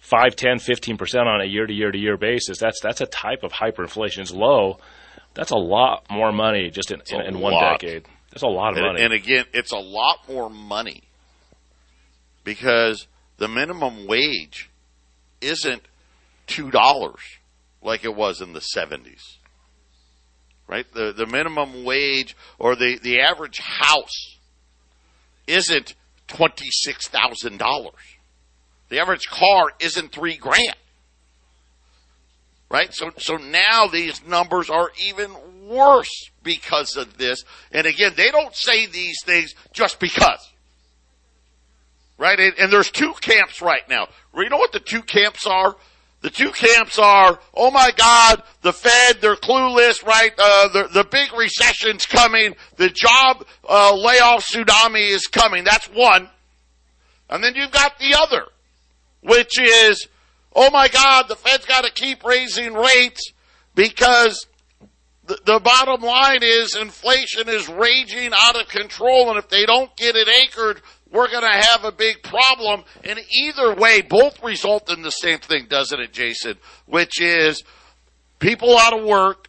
5, 0.00 0.36
10, 0.36 0.58
15% 0.58 1.26
on 1.26 1.40
a 1.40 1.44
year 1.44 1.66
to 1.66 1.72
year 1.72 1.90
to 1.90 1.98
year 1.98 2.16
basis, 2.16 2.58
that's 2.58 2.80
that's 2.80 3.00
a 3.00 3.06
type 3.06 3.42
of 3.42 3.52
hyperinflation. 3.52 4.18
It's 4.18 4.32
low. 4.32 4.78
That's 5.34 5.50
a 5.50 5.56
lot 5.56 6.06
more 6.10 6.30
money 6.30 6.70
just 6.70 6.90
in, 6.90 7.02
in, 7.10 7.20
in 7.22 7.40
one 7.40 7.54
decade. 7.54 8.04
That's 8.30 8.42
a 8.42 8.48
lot 8.48 8.72
of 8.72 8.78
and, 8.78 8.86
money. 8.86 9.02
And 9.02 9.12
again, 9.12 9.46
it's 9.52 9.72
a 9.72 9.78
lot 9.78 10.28
more 10.28 10.50
money 10.50 11.02
because 12.44 13.06
the 13.38 13.48
minimum 13.48 14.06
wage 14.06 14.70
isn't 15.40 15.82
$2 16.48 17.14
like 17.82 18.04
it 18.04 18.14
was 18.14 18.40
in 18.40 18.52
the 18.52 18.60
70s. 18.60 19.36
Right? 20.68 20.86
The 20.94 21.12
the 21.12 21.26
minimum 21.26 21.84
wage 21.84 22.36
or 22.58 22.76
the, 22.76 22.98
the 23.02 23.20
average 23.20 23.58
house 23.58 24.38
isn't 25.46 25.94
$26,000. 26.28 27.90
The 28.88 29.00
average 29.00 29.26
car 29.28 29.72
isn't 29.80 30.12
three 30.12 30.36
grand. 30.36 30.76
Right? 32.70 32.92
So, 32.94 33.10
so 33.18 33.36
now 33.36 33.86
these 33.86 34.24
numbers 34.26 34.70
are 34.70 34.90
even 35.04 35.30
worse 35.68 36.30
because 36.42 36.96
of 36.96 37.18
this. 37.18 37.44
And 37.70 37.86
again, 37.86 38.12
they 38.16 38.30
don't 38.30 38.54
say 38.54 38.86
these 38.86 39.18
things 39.24 39.54
just 39.72 40.00
because. 40.00 40.52
Right? 42.22 42.38
And, 42.38 42.54
and 42.56 42.72
there's 42.72 42.88
two 42.88 43.14
camps 43.20 43.60
right 43.60 43.82
now. 43.88 44.06
You 44.32 44.48
know 44.48 44.56
what 44.56 44.70
the 44.70 44.78
two 44.78 45.02
camps 45.02 45.44
are? 45.44 45.74
The 46.20 46.30
two 46.30 46.52
camps 46.52 46.96
are, 46.96 47.40
oh 47.52 47.72
my 47.72 47.90
God, 47.96 48.44
the 48.60 48.72
Fed, 48.72 49.20
they're 49.20 49.34
clueless, 49.34 50.06
right? 50.06 50.30
Uh, 50.38 50.68
the, 50.68 50.88
the 50.92 51.02
big 51.02 51.36
recession's 51.36 52.06
coming. 52.06 52.54
The 52.76 52.90
job 52.90 53.44
uh, 53.68 53.96
layoff 53.96 54.46
tsunami 54.46 55.10
is 55.10 55.26
coming. 55.26 55.64
That's 55.64 55.86
one. 55.86 56.30
And 57.28 57.42
then 57.42 57.56
you've 57.56 57.72
got 57.72 57.98
the 57.98 58.14
other, 58.16 58.44
which 59.22 59.60
is, 59.60 60.06
oh 60.54 60.70
my 60.70 60.86
God, 60.86 61.24
the 61.26 61.34
Fed's 61.34 61.66
got 61.66 61.82
to 61.82 61.90
keep 61.90 62.22
raising 62.22 62.74
rates 62.74 63.32
because 63.74 64.46
the, 65.26 65.40
the 65.44 65.58
bottom 65.58 66.02
line 66.02 66.44
is 66.44 66.76
inflation 66.76 67.48
is 67.48 67.68
raging 67.68 68.30
out 68.32 68.60
of 68.60 68.68
control. 68.68 69.30
And 69.30 69.40
if 69.40 69.48
they 69.48 69.66
don't 69.66 69.96
get 69.96 70.14
it 70.14 70.28
anchored, 70.28 70.82
we're 71.12 71.28
going 71.28 71.42
to 71.42 71.66
have 71.66 71.84
a 71.84 71.92
big 71.92 72.22
problem. 72.22 72.84
And 73.04 73.18
either 73.30 73.74
way, 73.74 74.00
both 74.00 74.42
result 74.42 74.90
in 74.90 75.02
the 75.02 75.10
same 75.10 75.38
thing, 75.38 75.66
doesn't 75.68 76.00
it, 76.00 76.12
Jason? 76.12 76.56
Which 76.86 77.20
is 77.20 77.62
people 78.38 78.78
out 78.78 78.98
of 78.98 79.04
work 79.04 79.48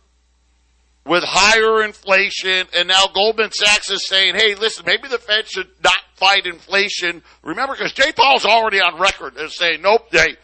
with 1.06 1.24
higher 1.26 1.84
inflation. 1.84 2.68
And 2.76 2.88
now 2.88 3.08
Goldman 3.14 3.52
Sachs 3.52 3.90
is 3.90 4.08
saying, 4.08 4.36
hey, 4.36 4.56
listen, 4.56 4.86
maybe 4.86 5.08
the 5.08 5.18
Fed 5.18 5.48
should 5.48 5.70
not 5.84 5.98
fight 6.16 6.46
inflation. 6.46 7.24
Remember, 7.44 7.76
because 7.76 7.94
Jay 7.94 8.12
Powell's 8.12 8.46
already 8.46 8.82
on 8.82 9.00
record 9.00 9.38
as 9.38 9.56
saying, 9.56 9.82
nope, 9.82 10.10
they, 10.12 10.36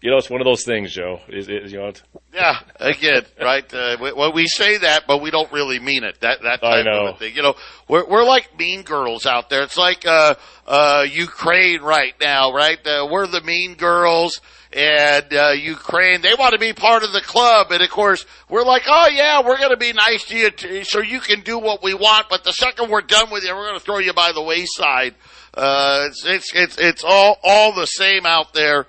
you 0.00 0.10
know, 0.10 0.16
it's 0.16 0.30
one 0.30 0.40
of 0.40 0.44
those 0.44 0.64
things, 0.64 0.92
Joe. 0.92 1.20
Is, 1.28 1.48
is 1.48 1.72
you 1.72 1.78
know. 1.78 1.92
Yeah, 2.32 2.60
again, 2.76 3.24
right? 3.40 3.72
Uh, 3.74 3.96
we, 4.00 4.12
well, 4.12 4.32
we 4.32 4.46
say 4.46 4.78
that, 4.78 5.06
but 5.08 5.20
we 5.20 5.30
don't 5.30 5.50
really 5.50 5.80
mean 5.80 6.04
it. 6.04 6.20
That 6.20 6.42
that 6.42 6.60
type 6.60 6.86
of 6.86 7.18
thing. 7.18 7.34
You 7.34 7.42
know, 7.42 7.54
we're 7.88 8.06
we're 8.06 8.24
like 8.24 8.56
mean 8.56 8.82
girls 8.82 9.26
out 9.26 9.50
there. 9.50 9.62
It's 9.62 9.76
like 9.76 10.06
uh, 10.06 10.36
uh, 10.66 11.04
Ukraine 11.10 11.82
right 11.82 12.14
now, 12.20 12.52
right? 12.52 12.78
Uh, 12.86 13.08
we're 13.10 13.26
the 13.26 13.42
mean 13.42 13.74
girls. 13.74 14.40
And 14.70 15.32
uh, 15.32 15.52
Ukraine, 15.52 16.20
they 16.20 16.34
want 16.38 16.52
to 16.52 16.58
be 16.58 16.74
part 16.74 17.02
of 17.02 17.12
the 17.12 17.22
club, 17.22 17.72
and 17.72 17.82
of 17.82 17.88
course 17.88 18.26
we're 18.50 18.64
like, 18.66 18.82
oh 18.86 19.08
yeah, 19.10 19.40
we're 19.42 19.56
going 19.56 19.70
to 19.70 19.78
be 19.78 19.94
nice 19.94 20.24
to 20.26 20.36
you, 20.36 20.50
t- 20.50 20.84
so 20.84 21.00
you 21.00 21.20
can 21.20 21.40
do 21.40 21.58
what 21.58 21.82
we 21.82 21.94
want. 21.94 22.26
But 22.28 22.44
the 22.44 22.52
second 22.52 22.90
we're 22.90 23.00
done 23.00 23.30
with 23.30 23.44
you, 23.44 23.54
we're 23.56 23.66
going 23.66 23.78
to 23.78 23.84
throw 23.84 23.96
you 23.96 24.12
by 24.12 24.32
the 24.32 24.42
wayside. 24.42 25.14
Uh, 25.54 26.08
it's, 26.08 26.22
it's 26.26 26.52
it's 26.54 26.78
it's 26.78 27.02
all 27.02 27.38
all 27.42 27.74
the 27.74 27.86
same 27.86 28.26
out 28.26 28.52
there. 28.52 28.86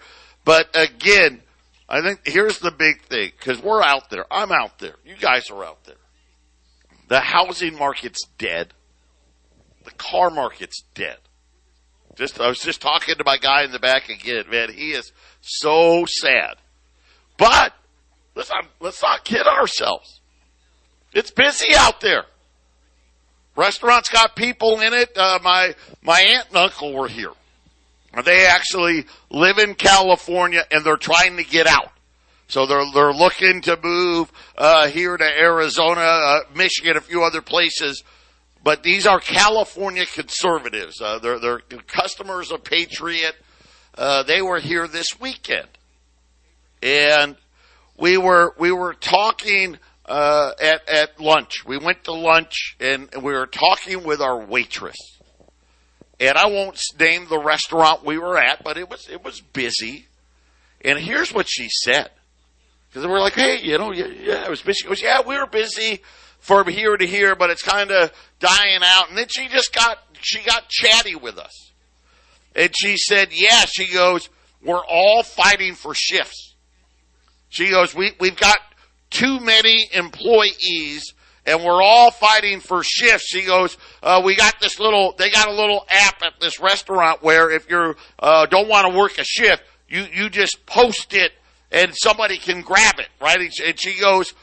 But 0.50 0.72
again, 0.74 1.44
I 1.88 2.02
think 2.02 2.22
here's 2.26 2.58
the 2.58 2.72
big 2.72 3.04
thing 3.04 3.34
because 3.38 3.62
we're 3.62 3.84
out 3.84 4.10
there. 4.10 4.26
I'm 4.32 4.52
out 4.52 4.80
there. 4.80 4.96
You 5.06 5.16
guys 5.16 5.52
are 5.52 5.64
out 5.64 5.84
there. 5.84 6.02
The 7.08 7.20
housing 7.20 7.78
market's 7.78 8.26
dead. 8.40 8.74
The 9.86 9.92
car 9.92 10.32
market's 10.32 10.82
dead. 10.96 11.18
Just 12.16 12.42
I 12.42 12.48
was 12.48 12.62
just 12.62 12.82
talking 12.82 13.14
to 13.14 13.24
my 13.24 13.38
guy 13.38 13.64
in 13.64 13.72
the 13.72 13.78
back 13.78 14.10
again, 14.10 14.46
man. 14.50 14.74
He 14.74 14.90
is 14.90 15.12
so 15.40 16.06
sad. 16.08 16.56
But 17.38 17.76
let's 18.34 18.50
not, 18.50 18.66
let's 18.80 19.04
not 19.04 19.24
kid 19.24 19.46
ourselves. 19.46 20.20
It's 21.14 21.30
busy 21.30 21.76
out 21.76 22.02
there. 22.02 22.24
Restaurants 23.56 24.10
got 24.10 24.36
people 24.36 24.80
in 24.80 24.94
it. 24.96 25.16
Uh, 25.16 25.38
my 25.44 25.76
my 26.02 26.20
aunt 26.22 26.48
and 26.48 26.58
uncle 26.58 26.92
were 26.92 27.08
here. 27.08 27.34
They 28.24 28.45
actually 28.48 29.06
live 29.30 29.60
in 29.60 29.76
California 29.76 30.63
and 30.72 30.84
they're 30.84 30.98
trying 30.98 31.38
to 31.38 31.43
get 31.43 31.67
out. 31.67 31.91
So 32.48 32.65
they're 32.65 32.86
they're 32.93 33.13
looking 33.13 33.62
to 33.62 33.78
move 33.82 34.32
uh, 34.58 34.88
here 34.88 35.15
to 35.15 35.24
Arizona, 35.24 36.02
uh, 36.02 36.39
Michigan, 36.56 36.98
a 36.98 37.02
few 37.02 37.24
other 37.24 37.41
places. 37.41 38.04
But 38.63 38.82
these 38.82 39.06
are 39.06 39.19
California 39.19 40.06
conservatives. 40.08 41.00
Uh, 41.00 41.19
they're 41.19 41.39
they're 41.39 41.60
customers 41.86 42.52
of 42.52 42.63
Patriot. 42.63 43.36
Uh, 43.95 44.24
they 44.24 44.41
were 44.41 44.60
here 44.60 44.88
this 44.88 45.19
weekend, 45.19 45.67
and 46.82 47.36
we 48.00 48.17
were 48.17 48.56
we 48.58 48.72
were 48.72 48.95
talking 48.95 49.78
uh, 50.08 50.52
at 50.60 50.89
at 50.89 51.19
lunch. 51.19 51.65
We 51.65 51.78
went 51.78 52.06
to 52.06 52.13
lunch 52.13 52.76
and 52.80 53.10
we 53.22 53.34
were 53.34 53.45
talking 53.45 54.04
with 54.04 54.22
our 54.22 54.43
waitress 54.43 55.18
and 56.19 56.38
I 56.38 56.47
won't 56.47 56.79
name 56.99 57.27
the 57.29 57.39
restaurant 57.39 58.03
we 58.03 58.17
were 58.17 58.38
at, 58.38 58.63
but 58.63 58.77
it 58.77 58.89
was 58.89 59.08
it 59.10 59.23
was 59.23 59.41
busy. 59.41 60.05
And 60.84 60.97
here's 60.97 61.34
what 61.34 61.47
she 61.49 61.67
said, 61.69 62.10
because 62.89 63.05
we're 63.05 63.19
like, 63.19 63.34
hey, 63.34 63.60
you 63.62 63.77
know, 63.77 63.91
yeah, 63.91 64.08
yeah, 64.08 64.45
it 64.45 64.49
was 64.49 64.62
busy. 64.62 64.79
She 64.82 64.88
goes, 64.88 65.01
yeah, 65.01 65.21
we 65.25 65.38
were 65.38 65.45
busy 65.45 66.01
from 66.39 66.67
here 66.67 66.95
to 66.95 67.05
here, 67.05 67.36
but 67.36 67.49
it's 67.49 67.62
kind 67.62 67.91
of 67.91 68.12
dying 68.39 68.79
out. 68.84 69.10
And 69.10 69.17
then 69.17 69.27
she 69.27 69.47
just 69.47 69.73
got 69.73 69.97
she 70.21 70.43
got 70.43 70.69
chatty 70.69 71.15
with 71.15 71.38
us, 71.38 71.71
and 72.55 72.71
she 72.75 72.97
said, 72.97 73.29
yeah, 73.32 73.65
she 73.65 73.91
goes, 73.93 74.29
we're 74.63 74.86
all 74.86 75.23
fighting 75.23 75.75
for 75.75 75.93
shifts. 75.93 76.55
She 77.49 77.69
goes, 77.69 77.95
we 77.95 78.12
we've 78.19 78.38
got 78.38 78.60
too 79.10 79.39
many 79.39 79.89
employees 79.93 81.13
and 81.50 81.64
we're 81.64 81.82
all 81.82 82.12
fighting 82.12 82.60
for 82.60 82.84
shifts. 82.84 83.28
She 83.28 83.44
goes, 83.44 83.76
uh, 84.04 84.22
we 84.24 84.36
got 84.36 84.60
this 84.62 84.80
little, 84.80 85.16
they 85.18 85.32
got 85.32 85.48
a 85.48 85.52
little 85.52 85.84
app 85.90 86.22
at 86.22 86.40
this 86.40 86.60
restaurant 86.60 87.24
where 87.24 87.50
if 87.50 87.68
you 87.70 87.96
uh, 88.20 88.46
don't 88.46 88.70
want 88.70 88.88
to 88.88 88.96
work 88.96 89.18
a 89.18 89.24
shift, 89.24 89.64
you, 89.88 90.06
you 90.14 90.30
just 90.30 90.64
post 90.68 91.16
it 91.16 91.32
and 91.72 91.92
somebody 91.96 92.38
can 92.38 92.62
grab 92.62 93.00
it, 93.00 93.10
right? 93.20 93.40
And 93.66 93.80
she 93.80 94.00
goes, 94.00 94.36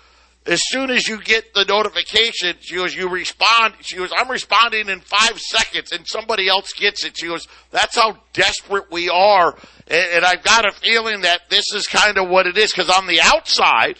as 0.46 0.60
soon 0.66 0.90
as 0.90 1.06
you 1.06 1.22
get 1.22 1.54
the 1.54 1.64
notification, 1.64 2.56
she 2.60 2.74
goes, 2.74 2.94
you 2.94 3.08
respond. 3.08 3.74
She 3.82 3.96
goes, 3.96 4.10
I'm 4.16 4.28
responding 4.28 4.88
in 4.88 4.98
five 5.00 5.38
seconds 5.38 5.92
and 5.92 6.06
somebody 6.08 6.48
else 6.48 6.72
gets 6.72 7.04
it. 7.04 7.16
She 7.16 7.28
goes, 7.28 7.46
that's 7.70 7.94
how 7.94 8.18
desperate 8.32 8.90
we 8.90 9.08
are. 9.08 9.56
And, 9.86 10.06
and 10.12 10.24
I've 10.24 10.42
got 10.42 10.66
a 10.66 10.72
feeling 10.72 11.20
that 11.20 11.50
this 11.50 11.66
is 11.72 11.86
kind 11.86 12.18
of 12.18 12.28
what 12.28 12.48
it 12.48 12.58
is 12.58 12.72
because 12.72 12.90
on 12.90 13.06
the 13.06 13.20
outside, 13.20 13.98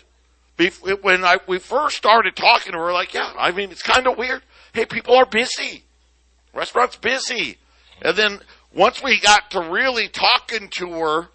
when 1.03 1.25
I, 1.25 1.38
we 1.47 1.59
first 1.59 1.97
started 1.97 2.35
talking 2.35 2.73
to 2.73 2.79
her, 2.79 2.92
like, 2.92 3.14
yeah, 3.14 3.33
I 3.38 3.53
mean, 3.53 3.71
it's 3.71 3.83
kind 3.83 4.07
of 4.07 4.16
weird. 4.16 4.42
Hey, 4.73 4.87
people 4.87 5.14
are 5.16 5.27
busy. 5.27 5.85
Restaurant's 6.55 6.97
busy. 6.97 7.59
And 8.03 8.16
then 8.16 8.40
once 8.75 9.03
we 9.03 9.21
got 9.21 9.51
to 9.53 9.61
really 9.61 10.09
talking 10.09 10.69
to 10.77 10.90
her, 10.92 11.29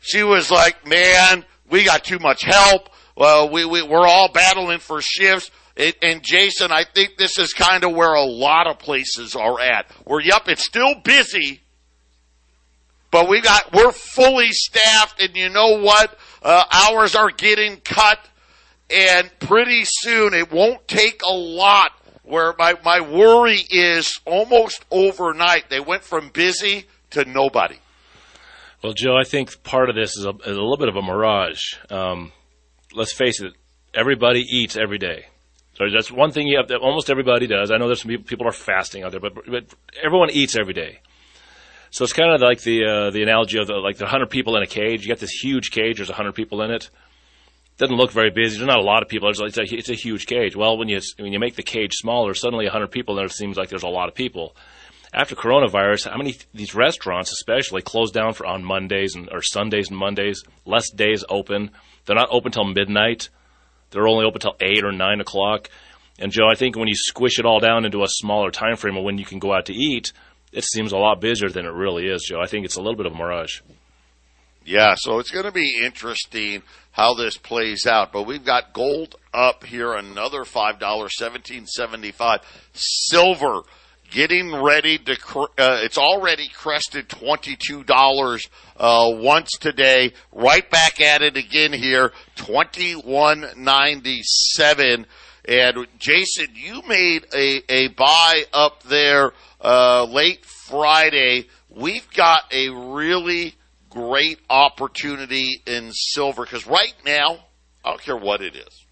she 0.00 0.22
was 0.22 0.50
like, 0.50 0.86
man, 0.86 1.44
we 1.70 1.84
got 1.84 2.04
too 2.04 2.18
much 2.18 2.42
help. 2.42 2.88
well, 3.16 3.50
we, 3.50 3.64
we 3.64 3.82
we're 3.82 4.06
all 4.06 4.30
battling 4.30 4.78
for 4.78 5.00
shifts. 5.00 5.50
It, 5.76 5.96
and 6.02 6.22
Jason, 6.24 6.72
I 6.72 6.84
think 6.84 7.16
this 7.18 7.38
is 7.38 7.52
kind 7.52 7.84
of 7.84 7.94
where 7.94 8.14
a 8.14 8.24
lot 8.24 8.66
of 8.66 8.80
places 8.80 9.36
are 9.36 9.60
at. 9.60 9.90
Where 10.04 10.20
yep, 10.20 10.48
it's 10.48 10.64
still 10.64 10.96
busy, 11.04 11.60
but 13.12 13.28
we 13.28 13.40
got 13.40 13.72
we're 13.72 13.92
fully 13.92 14.48
staffed, 14.50 15.22
and 15.22 15.36
you 15.36 15.48
know 15.50 15.80
what? 15.80 16.18
Uh, 16.42 16.64
hours 16.72 17.14
are 17.14 17.30
getting 17.30 17.76
cut, 17.76 18.18
and 18.90 19.30
pretty 19.40 19.82
soon 19.84 20.34
it 20.34 20.52
won't 20.52 20.86
take 20.88 21.22
a 21.22 21.32
lot. 21.32 21.92
Where 22.22 22.54
my 22.58 22.74
my 22.84 23.00
worry 23.00 23.60
is 23.70 24.20
almost 24.26 24.84
overnight 24.90 25.70
they 25.70 25.80
went 25.80 26.02
from 26.02 26.28
busy 26.28 26.86
to 27.10 27.24
nobody. 27.24 27.76
Well, 28.82 28.92
Joe, 28.92 29.16
I 29.16 29.24
think 29.24 29.62
part 29.64 29.88
of 29.88 29.96
this 29.96 30.16
is 30.16 30.26
a, 30.26 30.30
is 30.30 30.56
a 30.56 30.60
little 30.60 30.76
bit 30.76 30.88
of 30.88 30.96
a 30.96 31.02
mirage. 31.02 31.74
Um, 31.90 32.32
let's 32.94 33.12
face 33.12 33.40
it, 33.40 33.54
everybody 33.94 34.40
eats 34.40 34.76
every 34.76 34.98
day. 34.98 35.26
So 35.74 35.84
that's 35.92 36.10
one 36.10 36.32
thing 36.32 36.46
you 36.48 36.58
have 36.58 36.68
that 36.68 36.78
almost 36.78 37.08
everybody 37.08 37.46
does. 37.46 37.70
I 37.70 37.78
know 37.78 37.86
there's 37.86 38.02
some 38.02 38.10
people, 38.10 38.26
people 38.26 38.46
are 38.48 38.52
fasting 38.52 39.04
out 39.04 39.12
there, 39.12 39.20
but, 39.20 39.34
but 39.34 39.64
everyone 40.02 40.30
eats 40.30 40.56
every 40.56 40.74
day. 40.74 41.00
So 41.90 42.04
it's 42.04 42.12
kind 42.12 42.32
of 42.32 42.40
like 42.40 42.60
the 42.62 42.84
uh, 42.84 43.10
the 43.10 43.22
analogy 43.22 43.58
of 43.58 43.66
the, 43.68 43.74
like 43.74 43.96
the 43.96 44.06
hundred 44.06 44.30
people 44.30 44.56
in 44.56 44.62
a 44.62 44.66
cage. 44.66 45.02
You 45.02 45.08
got 45.08 45.20
this 45.20 45.30
huge 45.30 45.70
cage. 45.70 45.96
There's 45.96 46.10
hundred 46.10 46.34
people 46.34 46.62
in 46.62 46.70
it. 46.70 46.90
Doesn't 47.78 47.96
look 47.96 48.10
very 48.10 48.30
busy. 48.30 48.56
There's 48.56 48.66
not 48.66 48.80
a 48.80 48.82
lot 48.82 49.02
of 49.02 49.08
people. 49.08 49.30
It's 49.30 49.40
a, 49.40 49.62
it's 49.62 49.88
a 49.88 49.94
huge 49.94 50.26
cage. 50.26 50.56
Well, 50.56 50.76
when 50.76 50.88
you 50.88 51.00
when 51.18 51.32
you 51.32 51.38
make 51.38 51.54
the 51.54 51.62
cage 51.62 51.92
smaller, 51.94 52.34
suddenly 52.34 52.66
hundred 52.66 52.90
people 52.90 53.14
there 53.14 53.28
seems 53.28 53.56
like 53.56 53.68
there's 53.68 53.84
a 53.84 53.88
lot 53.88 54.08
of 54.08 54.14
people. 54.14 54.56
After 55.14 55.36
coronavirus, 55.36 56.10
how 56.10 56.18
many 56.18 56.36
these 56.52 56.74
restaurants, 56.74 57.32
especially, 57.32 57.80
close 57.80 58.10
down 58.10 58.34
for 58.34 58.46
on 58.46 58.64
Mondays 58.64 59.14
and 59.14 59.28
or 59.32 59.42
Sundays 59.42 59.88
and 59.88 59.96
Mondays? 59.96 60.42
Less 60.66 60.90
days 60.90 61.24
open. 61.28 61.70
They're 62.04 62.16
not 62.16 62.28
open 62.32 62.50
till 62.50 62.64
midnight. 62.64 63.28
They're 63.90 64.08
only 64.08 64.26
open 64.26 64.40
till 64.40 64.56
eight 64.60 64.84
or 64.84 64.92
nine 64.92 65.20
o'clock. 65.20 65.70
And 66.18 66.32
Joe, 66.32 66.48
I 66.50 66.56
think 66.56 66.76
when 66.76 66.88
you 66.88 66.96
squish 66.96 67.38
it 67.38 67.46
all 67.46 67.60
down 67.60 67.84
into 67.84 68.02
a 68.02 68.08
smaller 68.08 68.50
time 68.50 68.76
frame 68.76 68.96
of 68.96 69.04
when 69.04 69.18
you 69.18 69.24
can 69.24 69.38
go 69.38 69.54
out 69.54 69.66
to 69.66 69.72
eat, 69.72 70.12
it 70.52 70.64
seems 70.64 70.92
a 70.92 70.96
lot 70.96 71.20
busier 71.20 71.48
than 71.48 71.64
it 71.64 71.72
really 71.72 72.06
is, 72.08 72.24
Joe. 72.24 72.40
I 72.40 72.46
think 72.46 72.64
it's 72.64 72.76
a 72.76 72.80
little 72.80 72.96
bit 72.96 73.06
of 73.06 73.12
a 73.12 73.16
mirage. 73.16 73.60
Yeah, 74.64 74.96
so 74.98 75.18
it's 75.18 75.30
going 75.30 75.46
to 75.46 75.52
be 75.52 75.80
interesting 75.82 76.62
how 76.98 77.14
this 77.14 77.36
plays 77.36 77.86
out. 77.86 78.12
But 78.12 78.24
we've 78.24 78.44
got 78.44 78.72
gold 78.72 79.14
up 79.32 79.64
here, 79.64 79.94
another 79.94 80.44
five 80.44 80.80
dollars, 80.80 81.16
seventeen 81.16 81.64
seventy 81.66 82.10
five. 82.10 82.40
Silver 82.74 83.62
getting 84.10 84.54
ready 84.60 84.98
to. 84.98 85.12
Uh, 85.56 85.80
it's 85.82 85.96
already 85.96 86.48
crested 86.48 87.08
twenty 87.08 87.56
two 87.56 87.84
dollars 87.84 88.48
uh, 88.76 89.08
once 89.12 89.52
today. 89.60 90.12
Right 90.32 90.68
back 90.68 91.00
at 91.00 91.22
it 91.22 91.36
again 91.36 91.72
here, 91.72 92.12
twenty 92.34 92.92
one 92.94 93.46
ninety 93.56 94.20
seven. 94.24 95.06
And 95.46 95.86
Jason, 95.98 96.48
you 96.54 96.82
made 96.86 97.24
a, 97.32 97.62
a 97.72 97.88
buy 97.88 98.44
up 98.52 98.82
there 98.82 99.32
uh, 99.62 100.04
late 100.04 100.44
Friday. 100.44 101.46
We've 101.70 102.10
got 102.10 102.42
a 102.52 102.68
really 102.68 103.54
great 103.90 104.38
opportunity 104.48 105.62
in 105.66 105.92
silver 105.92 106.44
because 106.44 106.66
right 106.66 106.94
now, 107.04 107.38
I 107.84 107.90
don't 107.90 108.02
care 108.02 108.16
what 108.16 108.42
it 108.42 108.56
is, 108.56 108.84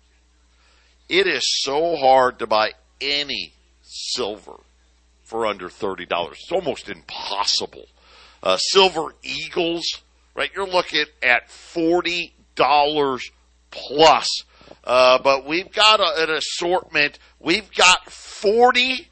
it 1.09 1.27
is 1.27 1.43
so 1.63 1.97
hard 1.97 2.39
to 2.41 2.47
buy 2.47 2.73
any 3.01 3.53
silver 3.83 4.57
for 5.25 5.47
under 5.47 5.69
$30. 5.69 6.07
It's 6.33 6.53
almost 6.53 6.89
impossible. 6.89 7.87
Uh, 8.43 8.57
silver 8.57 9.15
Eagles, 9.23 10.03
right? 10.35 10.51
You're 10.55 10.69
looking 10.69 11.05
at 11.23 11.49
$40 11.49 12.31
plus. 13.71 14.45
Uh, 14.85 15.19
but 15.19 15.47
we've 15.47 15.73
got 15.73 16.01
a, 16.01 16.23
an 16.23 16.31
assortment. 16.31 17.19
We've 17.41 17.71
got 17.73 18.11
40 18.11 19.09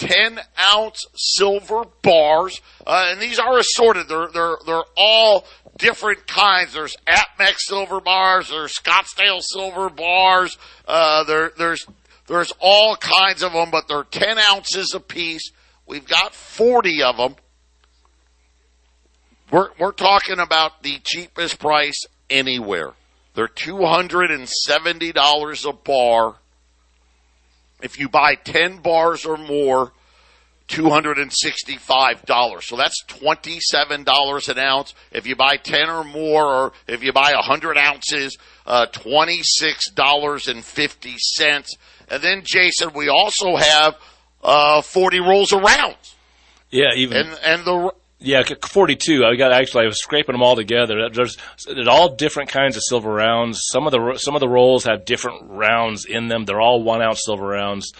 10 0.00 0.40
ounce 0.72 1.04
silver 1.14 1.84
bars, 2.02 2.60
uh, 2.86 3.08
and 3.10 3.20
these 3.20 3.38
are 3.38 3.58
assorted. 3.58 4.08
They're, 4.08 4.28
they're, 4.32 4.56
they're 4.66 4.82
all 4.96 5.44
different 5.78 6.26
kinds. 6.26 6.72
There's 6.72 6.96
APMEX 7.06 7.56
silver 7.58 8.00
bars, 8.00 8.48
there's 8.48 8.76
Scottsdale 8.76 9.42
silver 9.42 9.90
bars, 9.90 10.56
uh, 10.88 11.24
there, 11.24 11.52
there's, 11.56 11.86
there's 12.26 12.52
all 12.60 12.96
kinds 12.96 13.42
of 13.42 13.52
them, 13.52 13.70
but 13.70 13.88
they're 13.88 14.04
10 14.04 14.38
ounces 14.38 14.94
a 14.94 15.00
piece. 15.00 15.52
We've 15.86 16.06
got 16.06 16.34
40 16.34 17.02
of 17.02 17.18
them. 17.18 17.36
We're, 19.50 19.68
we're 19.78 19.92
talking 19.92 20.38
about 20.38 20.82
the 20.82 20.98
cheapest 21.02 21.58
price 21.58 22.06
anywhere. 22.30 22.92
They're 23.34 23.48
$270 23.48 25.68
a 25.68 25.72
bar. 25.72 26.36
If 27.82 27.98
you 27.98 28.08
buy 28.08 28.34
10 28.34 28.78
bars 28.78 29.24
or 29.24 29.36
more, 29.36 29.92
$265. 30.70 32.62
So 32.62 32.76
that's 32.76 33.02
$27 33.08 34.48
an 34.48 34.58
ounce. 34.58 34.94
If 35.10 35.26
you 35.26 35.34
buy 35.36 35.56
10 35.56 35.90
or 35.90 36.04
more, 36.04 36.44
or 36.44 36.72
if 36.86 37.02
you 37.02 37.12
buy 37.12 37.32
100 37.34 37.76
ounces, 37.76 38.38
uh, 38.66 38.86
$26.50. 38.92 41.66
And 42.08 42.22
then, 42.22 42.42
Jason, 42.44 42.92
we 42.94 43.08
also 43.08 43.56
have 43.56 43.96
uh, 44.42 44.80
40 44.82 45.20
rolls 45.20 45.52
of 45.52 45.62
rounds. 45.62 46.14
Yeah, 46.70 46.94
even. 46.94 47.16
And, 47.16 47.38
and 47.44 47.64
the 47.64 47.92
yeah, 48.20 48.42
42. 48.42 49.24
I 49.24 49.36
got 49.36 49.52
actually 49.52 49.84
I 49.84 49.86
was 49.86 50.00
scraping 50.00 50.34
them 50.34 50.42
all 50.42 50.54
together. 50.54 51.08
There's, 51.10 51.38
there's 51.66 51.88
all 51.88 52.14
different 52.14 52.50
kinds 52.50 52.76
of 52.76 52.82
silver 52.84 53.10
rounds. 53.10 53.62
Some 53.72 53.86
of 53.86 53.92
the 53.92 54.18
some 54.18 54.34
of 54.34 54.40
the 54.40 54.48
rolls 54.48 54.84
have 54.84 55.06
different 55.06 55.50
rounds 55.50 56.04
in 56.04 56.28
them. 56.28 56.44
They're 56.44 56.60
all 56.60 56.82
one 56.82 57.00
ounce 57.00 57.22
silver 57.24 57.46
rounds. 57.46 57.94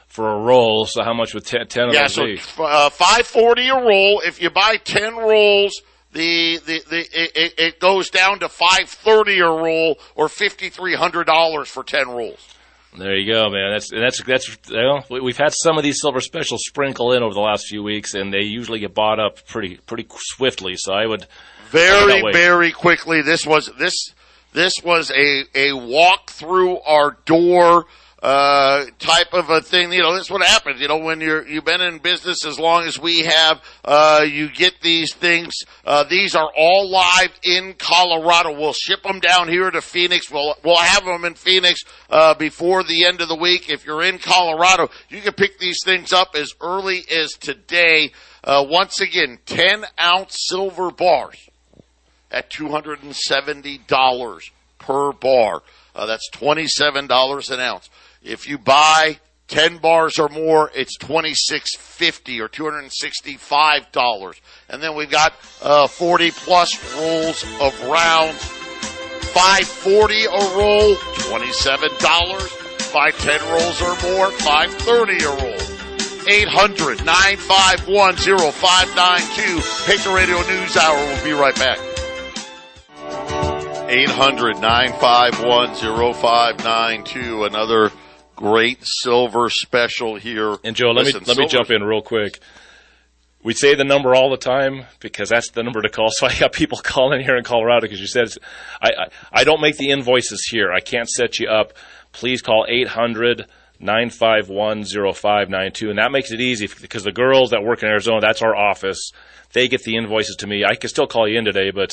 for 0.08 0.30
a 0.30 0.40
roll. 0.40 0.86
So 0.86 1.04
how 1.04 1.14
much 1.14 1.34
would 1.34 1.46
10, 1.46 1.68
10 1.68 1.88
of 1.88 1.94
yeah, 1.94 2.02
those 2.02 2.16
so, 2.16 2.26
be? 2.26 2.40
Uh, 2.58 2.90
540 2.90 3.70
a 3.70 3.76
roll. 3.76 4.22
If 4.26 4.42
you 4.42 4.50
buy 4.50 4.76
10 4.76 5.16
rolls, 5.16 5.82
the 6.12 6.58
the, 6.66 6.82
the 6.90 7.00
it, 7.00 7.54
it 7.58 7.80
goes 7.80 8.10
down 8.10 8.40
to 8.40 8.50
five 8.50 8.90
thirty 8.90 9.40
a 9.40 9.46
roll 9.46 9.98
or 10.16 10.30
fifty 10.30 10.70
three 10.70 10.96
hundred 10.96 11.26
dollars 11.26 11.70
for 11.70 11.84
ten 11.84 12.08
rolls. 12.08 12.56
There 12.98 13.16
you 13.16 13.32
go, 13.32 13.50
man. 13.50 13.72
That's 13.72 13.92
that's 13.92 14.24
that's. 14.24 14.70
Know, 14.70 15.02
we've 15.10 15.38
had 15.38 15.54
some 15.54 15.78
of 15.78 15.84
these 15.84 16.02
silver 16.02 16.22
specials 16.22 16.62
sprinkle 16.66 17.14
in 17.14 17.22
over 17.22 17.34
the 17.34 17.40
last 17.40 17.68
few 17.68 17.84
weeks, 17.84 18.16
and 18.16 18.34
they 18.34 18.42
usually 18.42 18.80
get 18.80 18.96
bought 18.96 19.20
up 19.20 19.46
pretty 19.48 19.78
pretty 19.86 20.08
swiftly. 20.10 20.76
So 20.76 20.94
I 20.94 21.06
would 21.06 21.28
very 21.70 22.24
very 22.34 22.72
quickly. 22.72 23.22
This 23.22 23.46
was 23.46 23.70
this 23.78 23.94
this 24.54 24.74
was 24.84 25.12
a 25.12 25.44
a 25.54 25.74
walk 25.74 26.32
through 26.32 26.80
our 26.80 27.18
door 27.26 27.86
uh, 28.22 28.86
type 29.00 29.34
of 29.34 29.50
a 29.50 29.62
thing. 29.62 29.94
You 29.94 30.02
know, 30.02 30.16
that's 30.16 30.30
what 30.30 30.46
happens. 30.46 30.82
You 30.82 30.88
know, 30.88 30.98
when 30.98 31.22
you're 31.22 31.48
you've 31.48 31.66
been 31.66 31.82
in 31.82 32.00
business 32.00 32.46
as 32.46 32.60
long 32.60 32.84
as 32.84 33.00
we 33.00 33.22
have, 33.22 33.62
uh, 33.86 34.26
you 34.30 34.50
get 34.50 34.82
these 34.82 35.14
things. 35.14 35.54
Uh, 35.86 36.04
these 36.04 36.36
are 36.36 36.52
all 36.56 36.90
live 36.90 37.32
in 37.44 37.76
Colorado. 37.78 38.52
We'll 38.52 38.74
ship 38.74 39.04
them 39.04 39.20
down 39.20 39.48
here 39.48 39.72
to 39.72 39.82
Phoenix. 39.82 40.30
We'll 40.30 40.56
we'll 40.64 40.78
have 40.78 41.06
them 41.06 41.24
in 41.24 41.36
Phoenix 41.36 41.82
uh, 42.10 42.34
before 42.34 42.84
the 42.84 43.06
end 43.06 43.22
of 43.22 43.30
the 43.30 43.36
week. 43.36 43.70
If 43.70 43.86
you're 43.86 44.04
in 44.04 44.20
Colorado, 44.20 44.90
you 45.08 45.22
can 45.22 45.34
pick 45.34 45.60
these 45.60 45.80
things 45.84 46.12
up 46.12 46.36
as 46.36 46.54
early 46.62 47.04
as 47.10 47.34
today. 47.34 48.12
Uh, 48.44 48.66
once 48.68 49.02
again, 49.02 49.38
10 49.46 49.86
ounce 50.00 50.48
silver 50.48 50.92
bars 50.92 51.50
at 52.32 52.50
$270 52.50 54.52
per 54.78 55.12
bar. 55.12 55.62
Uh, 55.96 56.06
that's 56.06 56.30
$27 56.32 57.52
an 57.52 57.60
ounce. 57.60 57.90
If 58.22 58.48
you 58.48 58.58
buy 58.58 59.20
10 59.48 59.78
bars 59.78 60.20
or 60.20 60.30
more, 60.30 60.72
it's 60.76 60.98
2650 60.98 62.42
or 62.42 62.48
$265. 62.50 64.42
And 64.70 64.82
then 64.84 64.96
we've 64.96 65.10
got 65.10 65.34
uh, 65.62 65.88
40 65.88 66.32
plus 66.32 66.96
rolls 66.96 67.44
of 67.62 67.80
rounds. 67.88 68.38
540 69.34 70.26
a 70.26 70.30
roll, 70.58 70.96
$27. 70.96 72.94
Buy 72.94 73.12
10 73.12 73.42
rolls 73.52 73.82
or 73.82 73.96
more, 74.12 74.32
530 74.32 75.24
a 75.24 75.30
roll. 75.30 75.56
800 76.28 77.06
951 77.06 78.16
0592. 78.18 79.62
Patriot 79.86 80.16
Radio 80.16 80.42
News 80.42 80.76
Hour. 80.78 80.98
We'll 80.98 81.24
be 81.24 81.32
right 81.32 81.56
back. 81.56 81.80
800 83.90 84.60
951 84.60 85.74
0592. 86.14 87.46
Another 87.46 87.92
great 88.40 88.80
silver 88.82 89.50
special 89.50 90.16
here. 90.16 90.56
And 90.64 90.74
Joe, 90.74 90.92
let 90.92 91.06
Listen, 91.06 91.22
me 91.22 91.26
let 91.28 91.38
me 91.38 91.48
jump 91.48 91.70
in 91.72 91.84
real 91.84 92.02
quick. 92.02 92.40
We 93.44 93.54
say 93.54 93.76
the 93.76 93.84
number 93.84 94.16
all 94.16 94.30
the 94.30 94.38
time 94.38 94.86
because 95.02 95.28
that's 95.28 95.52
the 95.52 95.62
number 95.62 95.82
to 95.82 95.90
call. 95.90 96.10
So 96.12 96.26
I 96.26 96.40
got 96.40 96.54
people 96.54 96.78
calling 96.78 97.22
here 97.22 97.36
in 97.36 97.44
Colorado 97.44 97.82
because 97.82 98.00
you 98.00 98.08
said 98.08 98.30
I, 98.82 98.88
I 98.88 99.08
I 99.42 99.44
don't 99.44 99.60
make 99.60 99.76
the 99.76 99.90
invoices 99.90 100.48
here. 100.50 100.72
I 100.72 100.80
can't 100.80 101.10
set 101.10 101.38
you 101.38 101.50
up. 101.50 101.74
Please 102.14 102.42
call 102.42 102.66
800 102.70 103.46
951 103.80 104.84
0592. 104.86 105.90
And 105.90 106.00
that 106.00 106.12
makes 106.12 106.32
it 106.32 106.42
easy 106.42 106.68
because 106.82 107.04
the 107.04 107.12
girls 107.12 107.52
that 107.52 107.64
work 107.64 107.82
in 107.82 107.90
Arizona, 107.90 108.20
that's 108.22 108.42
our 108.42 108.56
office. 108.56 109.12
They 109.54 109.68
get 109.68 109.84
the 109.84 109.96
invoices 109.96 110.36
to 110.38 110.48
me. 110.48 110.64
I 110.66 110.76
can 110.76 110.90
still 110.90 111.08
call 111.08 111.28
you 111.28 111.40
in 111.40 111.46
today, 111.46 111.72
but 111.72 111.92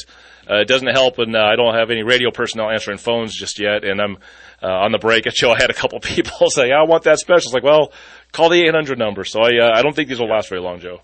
uh, 0.50 0.60
it 0.60 0.68
doesn't 0.68 0.88
help, 0.88 1.18
and 1.18 1.34
uh, 1.34 1.40
I 1.40 1.56
don't 1.56 1.74
have 1.74 1.90
any 1.90 2.02
radio 2.02 2.30
personnel 2.30 2.70
answering 2.70 2.98
phones 2.98 3.34
just 3.34 3.58
yet. 3.58 3.82
And 3.82 4.00
I'm 4.00 4.18
uh, 4.62 4.66
on 4.66 4.92
the 4.92 4.98
break 4.98 5.26
at 5.26 5.34
show. 5.34 5.52
I 5.52 5.60
had 5.60 5.70
a 5.70 5.74
couple 5.74 5.98
people 6.00 6.50
say, 6.50 6.70
"I 6.70 6.82
want 6.82 7.04
that 7.04 7.18
special." 7.18 7.48
It's 7.48 7.54
like, 7.54 7.62
well, 7.62 7.92
call 8.32 8.50
the 8.50 8.62
800 8.62 8.98
number. 8.98 9.24
So 9.24 9.40
I 9.40 9.58
uh, 9.58 9.72
I 9.74 9.82
don't 9.82 9.96
think 9.96 10.08
these 10.08 10.20
will 10.20 10.28
last 10.28 10.48
very 10.48 10.60
long, 10.60 10.80
Joe. 10.80 11.00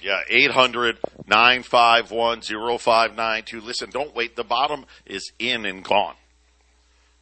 Yeah, 0.00 0.20
800 0.28 0.98
951 1.26 2.42
0592. 2.42 3.60
Listen, 3.60 3.90
don't 3.90 4.14
wait. 4.14 4.36
The 4.36 4.44
bottom 4.44 4.86
is 5.04 5.32
in 5.40 5.66
and 5.66 5.82
gone. 5.82 6.14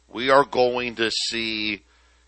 We 0.07 0.29
are 0.29 0.45
going 0.45 0.95
to 0.95 1.09
see 1.09 1.81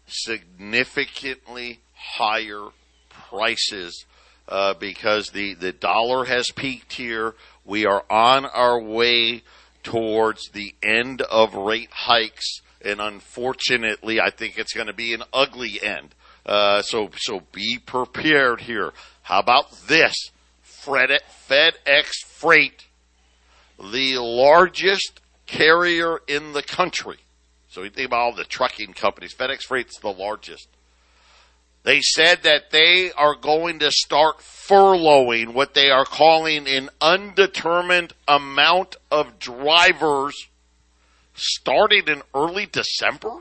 significantly 0.09 1.79
higher 1.93 2.67
prices 3.09 4.05
uh, 4.47 4.73
because 4.73 5.29
the, 5.29 5.53
the 5.53 5.71
dollar 5.71 6.25
has 6.25 6.51
peaked 6.51 6.93
here. 6.93 7.35
We 7.65 7.85
are 7.85 8.03
on 8.09 8.45
our 8.45 8.81
way 8.81 9.43
towards 9.83 10.49
the 10.49 10.75
end 10.83 11.21
of 11.21 11.53
rate 11.53 11.91
hikes, 11.91 12.61
and 12.83 12.99
unfortunately, 12.99 14.19
I 14.19 14.31
think 14.31 14.57
it's 14.57 14.73
going 14.73 14.87
to 14.87 14.93
be 14.93 15.13
an 15.13 15.23
ugly 15.33 15.79
end. 15.81 16.15
Uh, 16.45 16.81
so, 16.81 17.09
so 17.17 17.41
be 17.51 17.77
prepared 17.77 18.61
here. 18.61 18.91
How 19.21 19.39
about 19.39 19.71
this? 19.87 20.31
Fred, 20.61 21.11
FedEx 21.47 22.25
Freight, 22.25 22.87
the 23.77 24.17
largest 24.17 25.21
carrier 25.45 26.19
in 26.27 26.53
the 26.53 26.63
country. 26.63 27.17
So 27.79 27.83
you 27.83 27.91
think 27.91 28.07
about 28.07 28.19
all 28.19 28.35
the 28.35 28.43
trucking 28.43 28.91
companies. 28.91 29.33
FedEx 29.33 29.63
Freight's 29.63 29.99
the 29.99 30.11
largest. 30.11 30.67
They 31.83 32.01
said 32.01 32.43
that 32.43 32.71
they 32.71 33.13
are 33.13 33.35
going 33.35 33.79
to 33.79 33.89
start 33.89 34.39
furloughing 34.39 35.53
what 35.53 35.75
they 35.75 35.89
are 35.89 36.03
calling 36.03 36.67
an 36.67 36.89
undetermined 36.99 38.11
amount 38.27 38.97
of 39.09 39.39
drivers 39.39 40.49
starting 41.35 42.09
in 42.09 42.21
early 42.35 42.65
December. 42.65 43.31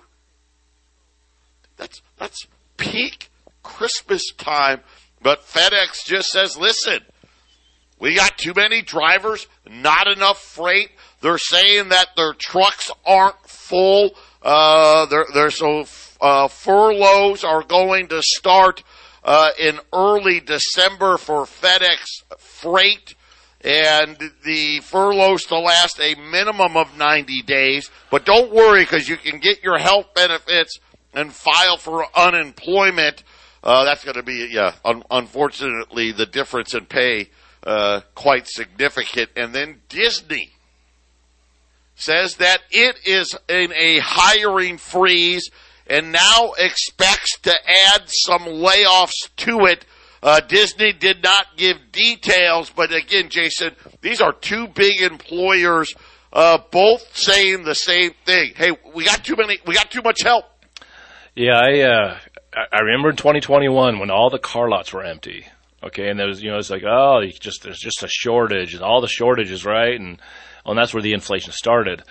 That's 1.76 2.00
that's 2.16 2.46
peak 2.76 3.30
Christmas 3.64 4.22
time, 4.36 4.82
but 5.20 5.48
FedEx 5.48 6.04
just 6.06 6.28
says, 6.28 6.56
"Listen, 6.56 7.00
we 7.98 8.14
got 8.14 8.38
too 8.38 8.52
many 8.54 8.82
drivers, 8.82 9.48
not 9.68 10.06
enough 10.06 10.38
freight. 10.40 10.90
They're 11.20 11.38
saying 11.38 11.88
that 11.88 12.10
their 12.16 12.32
trucks 12.32 12.92
aren't 13.04 13.48
full. 13.48 14.12
Uh, 14.42 15.06
they're, 15.06 15.26
they're 15.34 15.50
so 15.50 15.84
uh, 16.20 16.48
furloughs 16.48 17.44
are 17.44 17.62
going 17.62 18.08
to 18.08 18.22
start 18.22 18.82
uh, 19.24 19.50
in 19.58 19.78
early 19.92 20.40
December 20.40 21.18
for 21.18 21.44
FedEx 21.44 22.22
Freight, 22.38 23.14
and 23.60 24.16
the 24.44 24.80
furloughs 24.80 25.44
to 25.44 25.58
last 25.58 26.00
a 26.00 26.14
minimum 26.14 26.76
of 26.76 26.96
90 26.96 27.42
days. 27.42 27.90
But 28.10 28.24
don't 28.24 28.52
worry, 28.52 28.82
because 28.82 29.08
you 29.08 29.16
can 29.16 29.38
get 29.38 29.62
your 29.62 29.78
health 29.78 30.14
benefits 30.14 30.78
and 31.12 31.32
file 31.32 31.76
for 31.76 32.06
unemployment. 32.16 33.24
Uh, 33.62 33.84
that's 33.84 34.04
going 34.04 34.14
to 34.14 34.22
be, 34.22 34.48
yeah, 34.50 34.74
un- 34.84 35.02
unfortunately, 35.10 36.12
the 36.12 36.26
difference 36.26 36.74
in 36.74 36.86
pay 36.86 37.30
uh, 37.64 38.00
quite 38.14 38.46
significant. 38.46 39.30
And 39.36 39.52
then 39.52 39.80
Disney 39.88 40.52
says 41.98 42.36
that 42.36 42.60
it 42.70 42.96
is 43.04 43.36
in 43.48 43.72
a 43.72 43.98
hiring 43.98 44.78
freeze 44.78 45.50
and 45.86 46.12
now 46.12 46.52
expects 46.58 47.38
to 47.40 47.52
add 47.52 48.02
some 48.06 48.42
layoffs 48.42 49.28
to 49.36 49.66
it. 49.66 49.84
Uh, 50.22 50.40
Disney 50.40 50.92
did 50.92 51.22
not 51.22 51.56
give 51.56 51.92
details, 51.92 52.70
but 52.70 52.92
again, 52.92 53.28
Jason, 53.28 53.74
these 54.00 54.20
are 54.20 54.32
two 54.32 54.66
big 54.68 55.00
employers, 55.00 55.94
uh, 56.32 56.58
both 56.70 57.16
saying 57.16 57.64
the 57.64 57.74
same 57.74 58.12
thing. 58.24 58.52
Hey, 58.56 58.72
we 58.94 59.04
got 59.04 59.24
too 59.24 59.36
many, 59.36 59.58
we 59.66 59.74
got 59.74 59.90
too 59.90 60.02
much 60.02 60.22
help. 60.22 60.44
Yeah, 61.34 61.58
I 61.58 61.80
uh, 61.82 62.18
I- 62.72 62.80
remember 62.80 63.10
in 63.10 63.16
2021 63.16 64.00
when 64.00 64.10
all 64.10 64.28
the 64.28 64.40
car 64.40 64.68
lots 64.68 64.92
were 64.92 65.04
empty. 65.04 65.46
Okay, 65.84 66.08
and 66.08 66.18
there 66.18 66.26
was 66.26 66.42
you 66.42 66.50
know 66.50 66.58
it's 66.58 66.70
like 66.70 66.82
oh 66.84 67.22
just 67.38 67.62
there's 67.62 67.78
just 67.78 68.02
a 68.02 68.08
shortage 68.08 68.74
and 68.74 68.82
all 68.82 69.00
the 69.00 69.06
shortages 69.06 69.64
right 69.64 69.98
and 69.98 70.20
and 70.68 70.78
that's 70.78 70.94
where 70.94 71.02
the 71.02 71.12
inflation 71.12 71.52
started. 71.52 72.02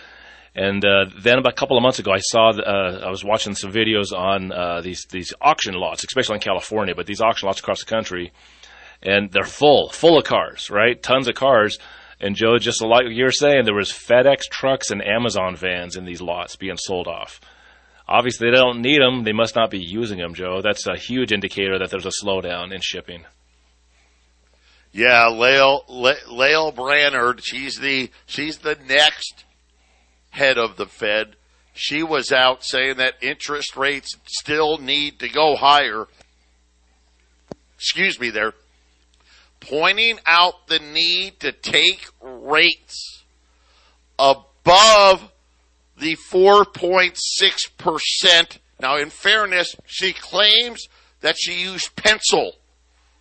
And 0.55 0.83
uh, 0.83 1.05
then 1.21 1.37
about 1.37 1.53
a 1.53 1.55
couple 1.55 1.77
of 1.77 1.83
months 1.83 1.99
ago, 1.99 2.11
I 2.11 2.19
saw 2.19 2.49
uh, 2.49 3.01
I 3.05 3.09
was 3.09 3.23
watching 3.23 3.53
some 3.53 3.71
videos 3.71 4.11
on 4.11 4.51
uh, 4.51 4.81
these 4.81 5.05
these 5.11 5.33
auction 5.39 5.75
lots, 5.75 6.03
especially 6.03 6.35
in 6.35 6.41
California, 6.41 6.95
but 6.95 7.05
these 7.05 7.21
auction 7.21 7.45
lots 7.45 7.59
across 7.59 7.79
the 7.79 7.89
country, 7.89 8.31
and 9.03 9.31
they're 9.31 9.43
full, 9.43 9.89
full 9.89 10.17
of 10.17 10.23
cars, 10.23 10.69
right? 10.71 11.01
Tons 11.01 11.27
of 11.27 11.35
cars. 11.35 11.77
And 12.19 12.35
Joe, 12.35 12.57
just 12.57 12.81
like 12.81 13.05
you 13.09 13.25
were 13.25 13.31
saying, 13.31 13.65
there 13.65 13.75
was 13.75 13.91
FedEx 13.91 14.49
trucks 14.49 14.89
and 14.89 15.05
Amazon 15.05 15.55
vans 15.55 15.95
in 15.95 16.05
these 16.05 16.21
lots 16.21 16.55
being 16.55 16.77
sold 16.77 17.07
off. 17.07 17.39
Obviously, 18.07 18.49
they 18.49 18.55
don't 18.55 18.81
need 18.81 18.99
them. 18.99 19.23
They 19.23 19.33
must 19.33 19.55
not 19.55 19.69
be 19.69 19.79
using 19.79 20.17
them, 20.17 20.33
Joe. 20.33 20.61
That's 20.63 20.87
a 20.87 20.97
huge 20.97 21.31
indicator 21.31 21.77
that 21.77 21.91
there's 21.91 22.07
a 22.07 22.25
slowdown 22.25 22.73
in 22.73 22.81
shipping. 22.81 23.25
Yeah, 24.97 25.27
Lael, 25.27 25.85
La- 25.87 26.25
Lael 26.27 26.71
Brainard, 26.71 27.43
she's 27.43 27.75
the, 27.75 28.09
she's 28.25 28.57
the 28.57 28.75
next 28.87 29.45
head 30.31 30.57
of 30.57 30.75
the 30.75 30.87
Fed. 30.87 31.35
She 31.75 32.01
was 32.01 32.31
out 32.31 32.63
saying 32.63 32.97
that 32.97 33.13
interest 33.21 33.77
rates 33.77 34.17
still 34.25 34.79
need 34.79 35.19
to 35.19 35.29
go 35.29 35.55
higher. 35.55 36.07
Excuse 37.75 38.19
me 38.19 38.31
there. 38.31 38.55
Pointing 39.59 40.17
out 40.25 40.67
the 40.67 40.79
need 40.79 41.39
to 41.41 41.51
take 41.51 42.07
rates 42.19 43.23
above 44.17 45.31
the 45.95 46.15
4.6%. 46.15 48.57
Now, 48.79 48.97
in 48.97 49.11
fairness, 49.11 49.75
she 49.85 50.11
claims 50.11 50.87
that 51.21 51.35
she 51.37 51.61
used 51.61 51.95
pencil 51.95 52.53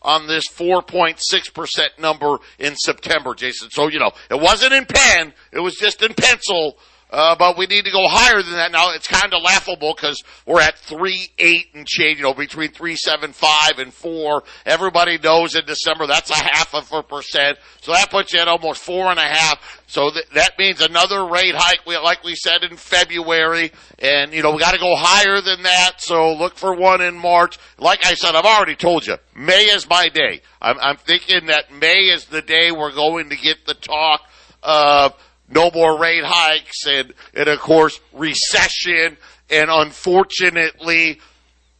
on 0.02 0.26
this 0.26 0.44
4.6% 0.48 1.98
number 1.98 2.38
in 2.58 2.76
September, 2.76 3.34
Jason. 3.34 3.70
So, 3.70 3.88
you 3.88 3.98
know, 3.98 4.12
it 4.30 4.40
wasn't 4.40 4.72
in 4.72 4.86
pen, 4.86 5.32
it 5.52 5.60
was 5.60 5.76
just 5.76 6.02
in 6.02 6.14
pencil. 6.14 6.78
Uh, 7.08 7.36
but 7.36 7.56
we 7.56 7.66
need 7.66 7.84
to 7.84 7.92
go 7.92 8.08
higher 8.08 8.42
than 8.42 8.52
that. 8.52 8.72
Now 8.72 8.90
it's 8.92 9.06
kind 9.06 9.32
of 9.32 9.40
laughable 9.42 9.94
because 9.94 10.24
we're 10.44 10.60
at 10.60 10.76
three 10.76 11.28
eight 11.38 11.68
and 11.72 11.86
change, 11.86 12.18
you 12.18 12.24
know, 12.24 12.34
between 12.34 12.72
three 12.72 12.96
seven 12.96 13.32
five 13.32 13.78
and 13.78 13.94
four. 13.94 14.42
Everybody 14.64 15.16
knows 15.18 15.54
in 15.54 15.64
December 15.66 16.08
that's 16.08 16.30
a 16.30 16.34
half 16.34 16.74
of 16.74 16.92
a 16.92 17.04
percent, 17.04 17.58
so 17.80 17.92
that 17.92 18.10
puts 18.10 18.32
you 18.32 18.40
at 18.40 18.48
almost 18.48 18.82
four 18.82 19.06
and 19.06 19.20
a 19.20 19.22
half. 19.22 19.84
So 19.86 20.10
th- 20.10 20.26
that 20.34 20.58
means 20.58 20.80
another 20.80 21.26
rate 21.26 21.54
hike, 21.54 21.86
we, 21.86 21.96
like 21.96 22.24
we 22.24 22.34
said 22.34 22.64
in 22.64 22.76
February, 22.76 23.70
and 24.00 24.32
you 24.32 24.42
know 24.42 24.50
we 24.50 24.58
got 24.58 24.74
to 24.74 24.80
go 24.80 24.96
higher 24.96 25.40
than 25.40 25.62
that. 25.62 26.00
So 26.00 26.32
look 26.32 26.56
for 26.56 26.74
one 26.74 27.00
in 27.00 27.16
March. 27.16 27.56
Like 27.78 28.04
I 28.04 28.14
said, 28.14 28.34
I've 28.34 28.44
already 28.44 28.74
told 28.74 29.06
you, 29.06 29.16
May 29.36 29.66
is 29.66 29.88
my 29.88 30.08
day. 30.08 30.40
I'm, 30.60 30.76
I'm 30.80 30.96
thinking 30.96 31.46
that 31.46 31.72
May 31.72 32.06
is 32.06 32.24
the 32.24 32.42
day 32.42 32.72
we're 32.72 32.94
going 32.94 33.30
to 33.30 33.36
get 33.36 33.64
the 33.64 33.74
talk 33.74 34.22
of 34.64 35.14
no 35.48 35.70
more 35.72 35.98
rate 35.98 36.24
hikes 36.24 36.86
and, 36.86 37.12
and 37.34 37.48
of 37.48 37.58
course 37.60 38.00
recession 38.12 39.16
and 39.50 39.70
unfortunately 39.70 41.20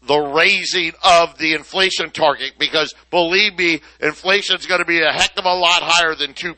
the 0.06 0.18
raising 0.18 0.92
of 1.02 1.36
the 1.38 1.54
inflation 1.54 2.10
target 2.10 2.52
because 2.58 2.94
believe 3.10 3.56
me, 3.56 3.80
inflation 4.00 4.56
is 4.56 4.66
going 4.66 4.80
to 4.80 4.86
be 4.86 5.02
a 5.02 5.12
heck 5.12 5.36
of 5.36 5.44
a 5.44 5.54
lot 5.54 5.82
higher 5.82 6.14
than 6.14 6.32
2% 6.32 6.54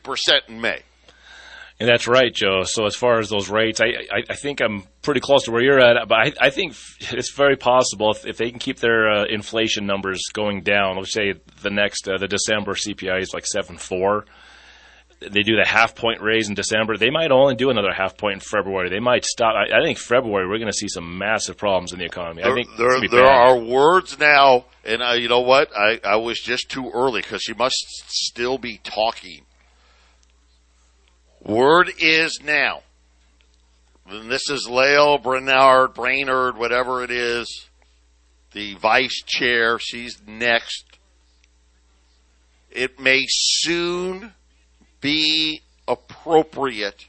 in 0.47 0.61
May. 0.61 0.81
And 1.79 1.87
that's 1.87 2.07
right, 2.09 2.33
Joe. 2.33 2.63
So 2.63 2.85
as 2.85 2.95
far 2.95 3.19
as 3.19 3.29
those 3.29 3.49
rates, 3.49 3.79
I, 3.79 3.85
I, 3.85 4.23
I 4.29 4.35
think 4.35 4.59
I'm 4.59 4.83
pretty 5.01 5.21
close 5.21 5.43
to 5.43 5.51
where 5.51 5.61
you're 5.61 5.79
at, 5.79 5.95
but 6.09 6.15
I, 6.15 6.33
I 6.41 6.49
think 6.49 6.75
it's 6.99 7.31
very 7.31 7.55
possible 7.55 8.11
if, 8.11 8.25
if 8.25 8.37
they 8.37 8.49
can 8.49 8.59
keep 8.59 8.79
their 8.79 9.09
uh, 9.09 9.25
inflation 9.25 9.85
numbers 9.85 10.21
going 10.33 10.61
down. 10.61 10.97
Let's 10.97 11.13
say 11.13 11.35
the 11.61 11.69
next 11.69 12.07
uh, 12.07 12.17
the 12.17 12.27
December 12.27 12.73
CPI 12.73 13.21
is 13.21 13.33
like 13.33 13.45
seven 13.45 13.77
four. 13.77 14.25
They 15.19 15.43
do 15.43 15.57
the 15.57 15.65
half 15.65 15.95
point 15.95 16.21
raise 16.21 16.47
in 16.47 16.55
December. 16.55 16.97
They 16.97 17.09
might 17.09 17.31
only 17.31 17.55
do 17.55 17.69
another 17.69 17.91
half 17.91 18.17
point 18.17 18.35
in 18.35 18.39
February. 18.39 18.89
They 18.89 18.99
might 18.99 19.25
stop. 19.25 19.53
I, 19.53 19.79
I 19.79 19.83
think 19.83 19.97
February 19.97 20.47
we're 20.47 20.59
going 20.59 20.71
to 20.71 20.77
see 20.77 20.87
some 20.87 21.17
massive 21.17 21.57
problems 21.57 21.91
in 21.91 21.99
the 21.99 22.05
economy. 22.05 22.41
There, 22.41 22.51
I 22.51 22.55
think 22.55 22.69
there, 22.77 23.09
there 23.09 23.29
are 23.29 23.57
words 23.57 24.17
now, 24.17 24.65
and 24.85 25.01
uh, 25.01 25.13
you 25.13 25.27
know 25.27 25.41
what? 25.41 25.75
I, 25.75 25.99
I 26.03 26.15
was 26.15 26.39
just 26.39 26.69
too 26.69 26.89
early 26.93 27.21
because 27.21 27.41
she 27.41 27.53
must 27.53 27.85
still 28.07 28.57
be 28.57 28.79
talking. 28.83 29.41
Word 31.41 31.91
is 31.99 32.39
now. 32.43 32.83
And 34.09 34.31
this 34.31 34.49
is 34.49 34.67
Lael 34.67 35.17
Brainard, 35.17 35.93
Brainerd, 35.93 36.57
whatever 36.57 37.03
it 37.03 37.11
is, 37.11 37.67
the 38.53 38.75
vice 38.75 39.21
chair. 39.25 39.77
She's 39.79 40.19
next. 40.25 40.85
It 42.71 42.99
may 42.99 43.25
soon 43.27 44.33
be 45.01 45.61
appropriate 45.87 47.07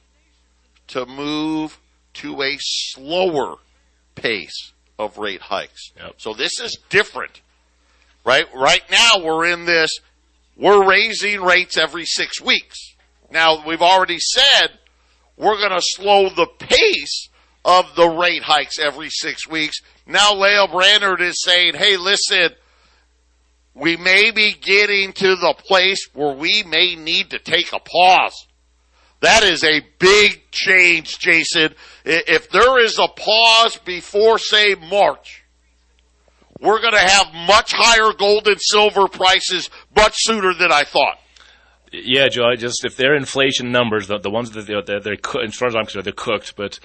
to 0.89 1.07
move 1.07 1.79
to 2.15 2.43
a 2.43 2.57
slower 2.59 3.57
pace 4.15 4.73
of 4.99 5.19
rate 5.19 5.41
hikes. 5.41 5.93
Yep. 5.97 6.15
So 6.19 6.35
this 6.35 6.61
is 6.61 6.79
different, 6.89 7.41
right? 8.25 8.47
Right 8.55 8.83
now 8.91 9.25
we're 9.25 9.47
in 9.47 9.65
this, 9.65 9.99
we're 10.57 10.87
raising 10.89 11.41
rates 11.41 11.77
every 11.77 12.05
six 12.05 12.41
weeks. 12.41 12.95
Now 13.31 13.65
we've 13.67 13.83
already 13.83 14.19
said 14.19 14.71
we're 15.37 15.57
going 15.57 15.71
to 15.71 15.81
slow 15.81 16.29
the 16.29 16.47
pace 16.47 17.29
of 17.65 17.95
the 17.95 18.09
rate 18.09 18.43
hikes 18.43 18.79
every 18.79 19.11
six 19.11 19.49
weeks. 19.49 19.79
Now 20.07 20.35
Lael 20.35 20.67
Brainard 20.67 21.21
is 21.21 21.43
saying, 21.43 21.75
hey, 21.75 21.97
listen, 21.97 22.51
we 23.75 23.97
may 23.97 24.31
be 24.31 24.53
getting 24.53 25.13
to 25.13 25.37
the 25.37 25.55
place 25.59 26.09
where 26.13 26.35
we 26.35 26.63
may 26.65 26.97
need 26.97 27.31
to 27.31 27.39
take 27.39 27.73
a 27.73 27.79
pause. 27.79 28.47
That 29.21 29.43
is 29.43 29.63
a 29.65 29.83
big 29.99 30.51
change, 30.51 31.19
Jason. 31.19 31.75
If 32.05 32.51
there 32.51 32.83
is 32.83 32.99
a 32.99 33.09
pause 33.09 33.77
before, 33.85 34.39
say, 34.39 34.75
March, 34.75 35.45
we're 36.59 36.81
going 36.81 36.95
to 36.95 36.99
have 36.99 37.33
much 37.47 37.73
higher 37.75 38.13
gold 38.13 38.49
and 38.49 38.61
silver 38.61 39.09
prices 39.09 39.71
much 39.95 40.15
sooner 40.17 40.55
than 40.55 40.73
I 40.73 40.85
thought. 40.85 41.19
Yeah, 41.93 42.29
Joe. 42.29 42.55
Just 42.57 42.85
if 42.85 42.97
their 42.97 43.15
inflation 43.15 43.73
numbers, 43.73 44.07
the, 44.07 44.19
the 44.19 44.31
ones 44.31 44.53
that 44.53 44.67
they're, 44.67 44.83
they're, 44.83 45.01
they're 45.01 45.45
as 45.45 45.55
far 45.55 45.69
as 45.69 45.75
I'm 45.75 45.85
concerned, 45.85 46.05
they're 46.05 46.13
cooked. 46.13 46.55
But 46.57 46.79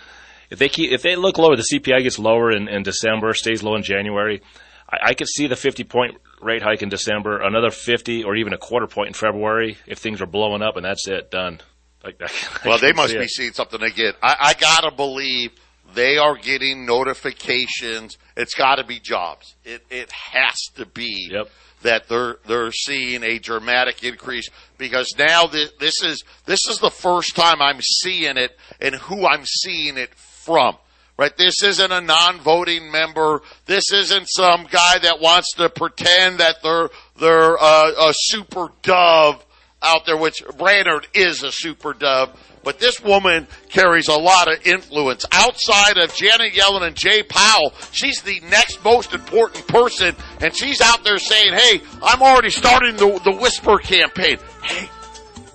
if 0.49 0.59
they 0.59 0.67
keep 0.67 0.91
if 0.91 1.03
they 1.03 1.15
look 1.15 1.37
lower, 1.37 1.55
the 1.55 1.67
CPI 1.71 2.03
gets 2.03 2.17
lower 2.17 2.51
in, 2.51 2.67
in 2.67 2.83
December, 2.83 3.33
stays 3.33 3.61
low 3.61 3.75
in 3.75 3.83
January. 3.83 4.41
I, 4.89 4.97
I 5.09 5.13
could 5.13 5.27
see 5.27 5.47
the 5.47 5.55
50 5.55 5.83
point 5.85 6.17
rate 6.41 6.61
hike 6.61 6.81
in 6.81 6.89
December, 6.89 7.41
another 7.41 7.71
50 7.71 8.23
or 8.23 8.35
even 8.35 8.53
a 8.53 8.57
quarter 8.57 8.87
point 8.87 9.07
in 9.07 9.13
February 9.13 9.77
if 9.87 9.99
things 9.99 10.21
are 10.21 10.25
blowing 10.27 10.61
up, 10.61 10.75
and 10.75 10.85
that's 10.85 11.07
it, 11.07 11.31
done. 11.31 11.61
Like, 12.03 12.19
well, 12.65 12.77
they 12.77 12.93
must 12.93 13.13
see 13.13 13.19
be 13.19 13.27
seeing 13.27 13.53
something 13.53 13.81
again. 13.81 14.13
I, 14.21 14.35
I 14.39 14.53
gotta 14.53 14.91
believe 14.95 15.51
they 15.95 16.17
are 16.17 16.35
getting 16.35 16.85
notifications. 16.85 18.17
It's 18.37 18.53
got 18.53 18.75
to 18.75 18.83
be 18.83 18.99
jobs. 18.99 19.55
It 19.63 19.83
it 19.89 20.11
has 20.11 20.55
to 20.75 20.85
be 20.85 21.29
Yep. 21.31 21.49
that 21.83 22.07
they're 22.07 22.37
they're 22.47 22.71
seeing 22.71 23.23
a 23.23 23.39
dramatic 23.39 24.03
increase 24.03 24.49
because 24.77 25.15
now 25.17 25.47
this 25.47 25.71
this 25.79 26.03
is 26.03 26.23
this 26.45 26.67
is 26.67 26.79
the 26.79 26.91
first 26.91 27.35
time 27.35 27.61
I'm 27.61 27.81
seeing 27.81 28.37
it 28.37 28.57
and 28.79 28.95
who 28.95 29.25
I'm 29.25 29.45
seeing 29.45 29.97
it 29.97 30.13
from. 30.15 30.77
Right, 31.17 31.35
this 31.37 31.63
isn't 31.63 31.91
a 31.93 32.01
non-voting 32.01 32.91
member. 32.91 33.41
This 33.65 33.93
isn't 33.93 34.25
some 34.25 34.67
guy 34.69 34.99
that 34.99 35.21
wants 35.21 35.53
to 35.53 35.69
pretend 35.69 36.39
that 36.39 36.57
they're 36.61 36.89
they're 37.17 37.57
uh, 37.57 38.09
a 38.09 38.13
super 38.13 38.67
dove 38.81 39.45
out 39.81 40.05
there, 40.05 40.17
which 40.17 40.43
Brainard 40.57 41.07
is 41.13 41.41
a 41.43 41.53
super 41.53 41.93
dove. 41.93 42.37
But 42.65 42.79
this 42.79 42.99
woman 42.99 43.47
carries 43.69 44.09
a 44.09 44.17
lot 44.17 44.51
of 44.51 44.65
influence 44.67 45.25
outside 45.31 45.97
of 45.97 46.13
Janet 46.15 46.53
Yellen 46.53 46.81
and 46.81 46.95
Jay 46.97 47.23
Powell. 47.23 47.73
She's 47.91 48.21
the 48.21 48.41
next 48.49 48.83
most 48.83 49.13
important 49.13 49.67
person, 49.67 50.15
and 50.41 50.53
she's 50.53 50.81
out 50.81 51.05
there 51.05 51.19
saying, 51.19 51.53
"Hey, 51.53 51.81
I'm 52.03 52.21
already 52.21 52.49
starting 52.49 52.97
the, 52.97 53.21
the 53.23 53.37
whisper 53.39 53.77
campaign. 53.77 54.37
Hey, 54.63 54.89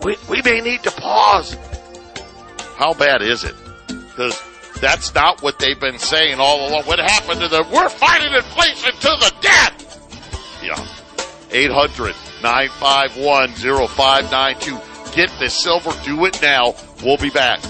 we 0.04 0.16
we 0.26 0.40
may 0.40 0.62
need 0.62 0.84
to 0.84 0.90
pause." 0.90 1.54
How 2.76 2.94
bad 2.94 3.20
is 3.20 3.44
it? 3.44 3.54
Because 3.88 4.40
that's 4.80 5.14
not 5.14 5.42
what 5.42 5.58
they've 5.58 5.78
been 5.78 5.98
saying 5.98 6.38
all 6.38 6.68
along. 6.68 6.84
What 6.84 6.98
happened 6.98 7.40
to 7.40 7.48
the? 7.48 7.66
We're 7.72 7.88
fighting 7.88 8.32
inflation 8.32 8.92
to 8.92 9.16
the 9.20 9.34
death. 9.40 10.60
Yeah. 10.62 10.86
800 11.50 12.14
951 12.42 13.50
0592. 13.88 14.78
Get 15.14 15.30
the 15.38 15.48
silver. 15.48 15.92
Do 16.04 16.24
it 16.24 16.40
now. 16.40 16.74
We'll 17.02 17.16
be 17.16 17.30
back. 17.30 17.60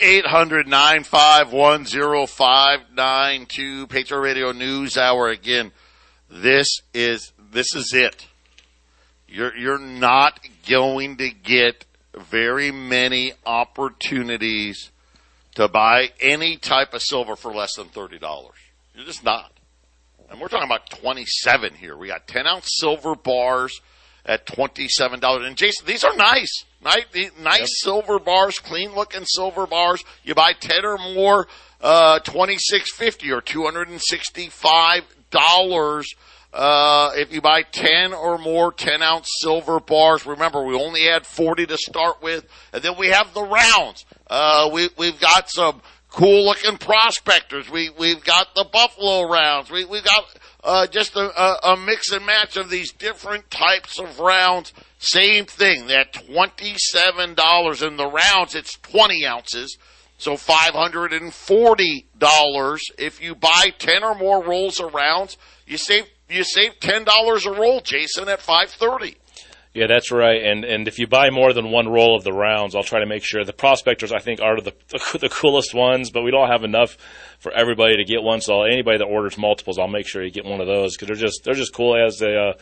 800 0.00 0.68
951 0.68 1.84
0592. 2.26 3.86
Patriot 3.86 4.20
Radio 4.20 4.52
News 4.52 4.96
Hour 4.96 5.28
again. 5.28 5.72
This 6.30 6.80
is, 6.92 7.32
this 7.38 7.74
is 7.74 7.92
it. 7.94 8.26
You're, 9.28 9.56
you're 9.56 9.78
not 9.78 10.40
going 10.68 11.16
to 11.16 11.30
get 11.30 11.86
very 12.18 12.70
many 12.70 13.32
opportunities 13.44 14.90
to 15.54 15.68
buy 15.68 16.10
any 16.20 16.56
type 16.56 16.94
of 16.94 17.02
silver 17.02 17.36
for 17.36 17.52
less 17.52 17.74
than 17.76 17.88
$30. 17.88 18.20
You're 18.94 19.04
just 19.04 19.24
not. 19.24 19.52
And 20.30 20.40
we're 20.40 20.48
talking 20.48 20.66
about 20.66 20.90
27 20.90 21.74
here. 21.74 21.96
We 21.96 22.08
got 22.08 22.26
10 22.26 22.46
ounce 22.46 22.68
silver 22.76 23.14
bars 23.14 23.80
at 24.26 24.46
$27. 24.46 25.46
And 25.46 25.56
Jason, 25.56 25.86
these 25.86 26.04
are 26.04 26.16
nice. 26.16 26.64
Nice, 26.82 27.04
nice 27.40 27.80
silver 27.82 28.18
bars, 28.18 28.58
clean 28.58 28.94
looking 28.94 29.24
silver 29.24 29.66
bars. 29.66 30.04
You 30.22 30.34
buy 30.34 30.52
10 30.58 30.84
or 30.84 30.98
more, 30.98 31.46
uh, 31.80 32.18
2650 32.20 33.32
or 33.32 33.40
$265. 33.40 36.04
Uh, 36.54 37.10
if 37.16 37.32
you 37.32 37.40
buy 37.40 37.62
10 37.62 38.14
or 38.14 38.38
more 38.38 38.72
10 38.72 39.02
ounce 39.02 39.28
silver 39.40 39.80
bars, 39.80 40.24
remember 40.24 40.64
we 40.64 40.76
only 40.76 41.02
had 41.02 41.26
40 41.26 41.66
to 41.66 41.76
start 41.76 42.22
with. 42.22 42.46
And 42.72 42.80
then 42.80 42.92
we 42.96 43.08
have 43.08 43.34
the 43.34 43.42
rounds. 43.42 44.06
Uh, 44.28 44.70
we, 44.72 44.88
we've 44.96 45.18
got 45.18 45.50
some 45.50 45.82
cool 46.10 46.44
looking 46.44 46.78
prospectors. 46.78 47.68
We, 47.68 47.90
we've 47.98 48.22
got 48.22 48.54
the 48.54 48.64
Buffalo 48.72 49.28
rounds. 49.28 49.68
We, 49.68 49.84
we've 49.84 50.04
got, 50.04 50.26
uh, 50.62 50.86
just 50.86 51.16
a, 51.16 51.22
a, 51.22 51.72
a 51.72 51.76
mix 51.76 52.12
and 52.12 52.24
match 52.24 52.56
of 52.56 52.70
these 52.70 52.92
different 52.92 53.50
types 53.50 53.98
of 53.98 54.20
rounds. 54.20 54.72
Same 55.00 55.46
thing. 55.46 55.88
That 55.88 56.12
$27 56.12 57.82
in 57.84 57.96
the 57.96 58.06
rounds, 58.06 58.54
it's 58.54 58.78
20 58.78 59.26
ounces. 59.26 59.76
So 60.18 60.34
$540 60.34 62.80
if 62.96 63.20
you 63.20 63.34
buy 63.34 63.72
10 63.76 64.04
or 64.04 64.14
more 64.14 64.44
rolls 64.44 64.78
of 64.78 64.94
rounds. 64.94 65.36
You 65.66 65.78
save, 65.78 66.04
you 66.28 66.44
save 66.44 66.78
$10 66.80 67.46
a 67.46 67.50
roll, 67.60 67.80
Jason, 67.80 68.28
at 68.28 68.40
530. 68.40 69.16
Yeah, 69.74 69.88
that's 69.88 70.12
right. 70.12 70.40
And 70.40 70.64
and 70.64 70.86
if 70.86 71.00
you 71.00 71.08
buy 71.08 71.30
more 71.30 71.52
than 71.52 71.72
one 71.72 71.88
roll 71.88 72.14
of 72.16 72.22
the 72.22 72.32
rounds, 72.32 72.76
I'll 72.76 72.84
try 72.84 73.00
to 73.00 73.06
make 73.06 73.24
sure 73.24 73.44
the 73.44 73.52
prospectors 73.52 74.12
I 74.12 74.20
think 74.20 74.40
are 74.40 74.60
the 74.60 74.72
the 75.20 75.28
coolest 75.28 75.74
ones, 75.74 76.12
but 76.12 76.22
we 76.22 76.30
don't 76.30 76.48
have 76.48 76.62
enough 76.62 76.96
for 77.40 77.50
everybody 77.50 77.96
to 77.96 78.04
get 78.04 78.22
one. 78.22 78.40
So 78.40 78.62
anybody 78.62 78.98
that 78.98 79.04
orders 79.06 79.36
multiples, 79.36 79.76
I'll 79.80 79.88
make 79.88 80.06
sure 80.06 80.22
you 80.22 80.30
get 80.30 80.44
one 80.44 80.60
of 80.60 80.68
those 80.68 80.94
because 80.96 81.08
they're 81.08 81.26
just 81.26 81.42
they're 81.42 81.54
just 81.54 81.74
cool 81.74 81.96
as 81.96 82.18
the 82.18 82.36
uh, 82.36 82.52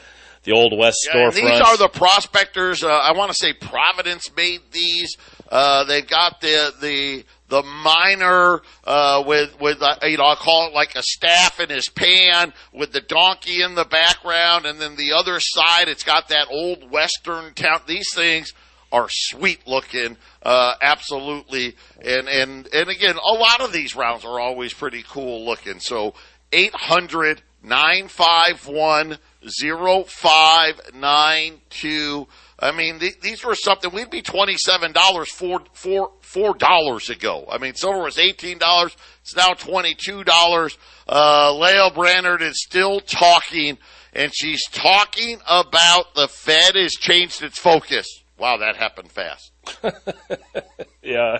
the 0.45 0.53
old 0.53 0.73
West 0.79 1.07
Yeah, 1.07 1.29
storefront. 1.29 1.35
these 1.35 1.61
are 1.61 1.77
the 1.77 1.89
prospectors. 1.91 2.83
Uh, 2.83 2.89
I 2.89 3.13
want 3.13 3.31
to 3.31 3.37
say 3.37 3.53
Providence 3.53 4.31
made 4.35 4.61
these. 4.73 5.15
Uh, 5.51 5.85
they've 5.85 6.09
got 6.09 6.41
the 6.41 6.73
the 6.81 7.25
the 7.53 7.63
miner 7.63 8.63
uh, 8.85 9.23
with 9.27 9.61
with 9.61 9.83
uh, 9.83 9.97
you 10.05 10.17
know 10.17 10.25
I'll 10.25 10.37
call 10.37 10.69
it 10.69 10.73
like 10.73 10.97
a 10.97 11.03
staff 11.03 11.61
in 11.61 11.69
his 11.69 11.87
pan 11.87 12.55
with 12.73 12.93
the 12.93 13.03
donkey 13.03 13.61
in 13.61 13.75
the 13.75 13.85
background, 13.85 14.65
and 14.65 14.81
then 14.81 14.97
the 14.97 15.13
other 15.13 15.39
side 15.39 15.89
it's 15.89 16.03
got 16.03 16.29
that 16.29 16.47
old 16.51 16.91
western 16.91 17.53
town. 17.53 17.83
These 17.87 18.09
things 18.15 18.55
are 18.91 19.07
sweet 19.11 19.67
looking, 19.67 20.17
uh, 20.43 20.77
absolutely, 20.81 21.77
and 22.03 22.27
and 22.27 22.69
and 22.73 22.89
again, 22.89 23.17
a 23.17 23.35
lot 23.35 23.61
of 23.61 23.71
these 23.71 23.95
rounds 23.95 24.25
are 24.25 24.41
always 24.41 24.73
pretty 24.73 25.05
cool 25.07 25.45
looking. 25.45 25.79
So 25.79 26.15
eight 26.53 26.75
hundred 26.75 27.43
nine 27.63 28.09
five 28.09 28.67
one 28.67 29.19
zero 29.47 30.05
five 30.05 30.81
nine 30.95 31.61
two. 31.69 32.29
I 32.63 32.71
mean, 32.71 33.01
th- 33.01 33.21
these 33.21 33.45
were 33.45 33.57
something 33.57 33.93
we'd 33.93 34.11
be 34.11 34.23
twenty 34.23 34.57
seven 34.57 34.93
dollars 34.93 35.31
four 35.33 35.63
four 35.73 36.13
four 36.21 36.55
dollars 36.55 37.11
ago. 37.11 37.45
I 37.51 37.59
mean, 37.59 37.75
silver 37.75 38.03
was 38.03 38.19
eighteen 38.19 38.59
dollars. 38.59 38.97
It's 39.23 39.37
now 39.37 39.55
twenty 39.55 39.97
two 39.99 40.23
dollars. 40.23 40.79
Uh, 41.09 41.53
Lael 41.55 41.91
Brainard 41.91 42.41
is 42.41 42.63
still 42.63 43.01
talking, 43.01 43.79
and 44.13 44.33
she's 44.33 44.63
talking 44.71 45.39
about 45.49 46.15
the 46.15 46.29
Fed 46.29 46.77
has 46.77 46.93
changed 46.93 47.43
its 47.43 47.59
focus. 47.59 48.07
Wow, 48.39 48.59
that 48.59 48.77
happened 48.77 49.11
fast. 49.11 49.53
yeah, 51.03 51.39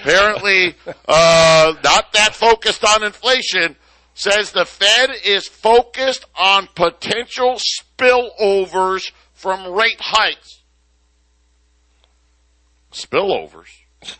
Apparently, 0.00 0.74
uh, 1.06 1.74
not 1.84 2.12
that 2.12 2.34
focused 2.34 2.84
on 2.84 3.02
inflation. 3.02 3.76
Says 4.14 4.52
the 4.52 4.64
Fed 4.64 5.10
is 5.24 5.48
focused 5.48 6.26
on 6.38 6.68
potential 6.74 7.56
spillovers 7.58 9.10
from 9.32 9.72
rate 9.72 10.00
hikes. 10.00 10.61
Spillovers. 12.92 13.68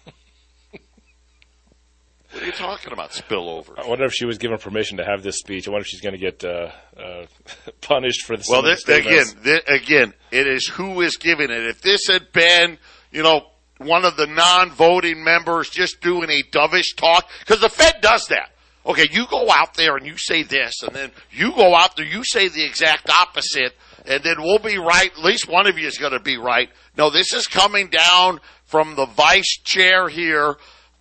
what 2.33 2.43
are 2.43 2.47
you 2.47 2.53
talking 2.53 2.93
about, 2.93 3.11
spillovers? 3.11 3.79
I 3.79 3.87
wonder 3.87 4.05
if 4.05 4.15
she 4.15 4.25
was 4.25 4.39
given 4.39 4.59
permission 4.59 4.97
to 4.99 5.05
have 5.05 5.23
this 5.23 5.39
speech. 5.39 5.69
I 5.69 5.71
wonder 5.71 5.83
if 5.83 5.89
she's 5.89 6.01
going 6.01 6.15
to 6.15 6.19
get 6.19 6.45
uh, 6.45 6.71
uh, 6.97 7.27
punished 7.81 8.25
for 8.25 8.37
this. 8.37 8.49
Well, 8.49 8.63
this, 8.63 8.89
again, 8.89 9.27
this, 9.43 9.61
again, 9.69 10.15
it 10.31 10.47
is 10.47 10.67
who 10.67 11.03
is 11.03 11.17
giving 11.17 11.51
it. 11.51 11.67
If 11.67 11.83
this 11.83 12.07
had 12.09 12.33
been, 12.33 12.79
you 13.11 13.23
know, 13.23 13.43
one 13.79 14.05
of 14.05 14.17
the 14.17 14.27
non-voting 14.27 15.23
members 15.23 15.69
just 15.69 16.01
doing 16.01 16.31
a 16.31 16.43
dovish 16.51 16.97
talk, 16.97 17.29
because 17.41 17.61
the 17.61 17.69
Fed 17.69 18.01
does 18.01 18.29
that. 18.29 18.51
Okay, 18.85 19.09
you 19.13 19.27
go 19.29 19.49
out 19.51 19.75
there 19.75 19.97
and 19.97 20.07
you 20.07 20.17
say 20.17 20.43
this, 20.43 20.83
and 20.83 20.95
then 20.95 21.13
you 21.31 21.53
go 21.53 21.75
out 21.75 21.97
there, 21.97 22.05
you 22.05 22.25
say 22.25 22.49
the 22.49 22.65
exact 22.65 23.09
opposite, 23.09 23.75
and 24.07 24.25
then 24.25 24.37
we'll 24.41 24.59
be 24.59 24.79
right. 24.79 25.11
At 25.13 25.23
least 25.23 25.49
one 25.49 25.69
of 25.69 25.79
you 25.79 25.87
is 25.87 25.99
going 25.99 26.13
to 26.13 26.21
be 26.21 26.37
right. 26.37 26.69
No, 26.97 27.09
this 27.09 27.33
is 27.33 27.47
coming 27.47 27.89
down 27.91 28.41
from 28.73 28.97
the 28.97 29.05
vice 29.05 29.59
chair 29.63 30.09
here. 30.09 30.57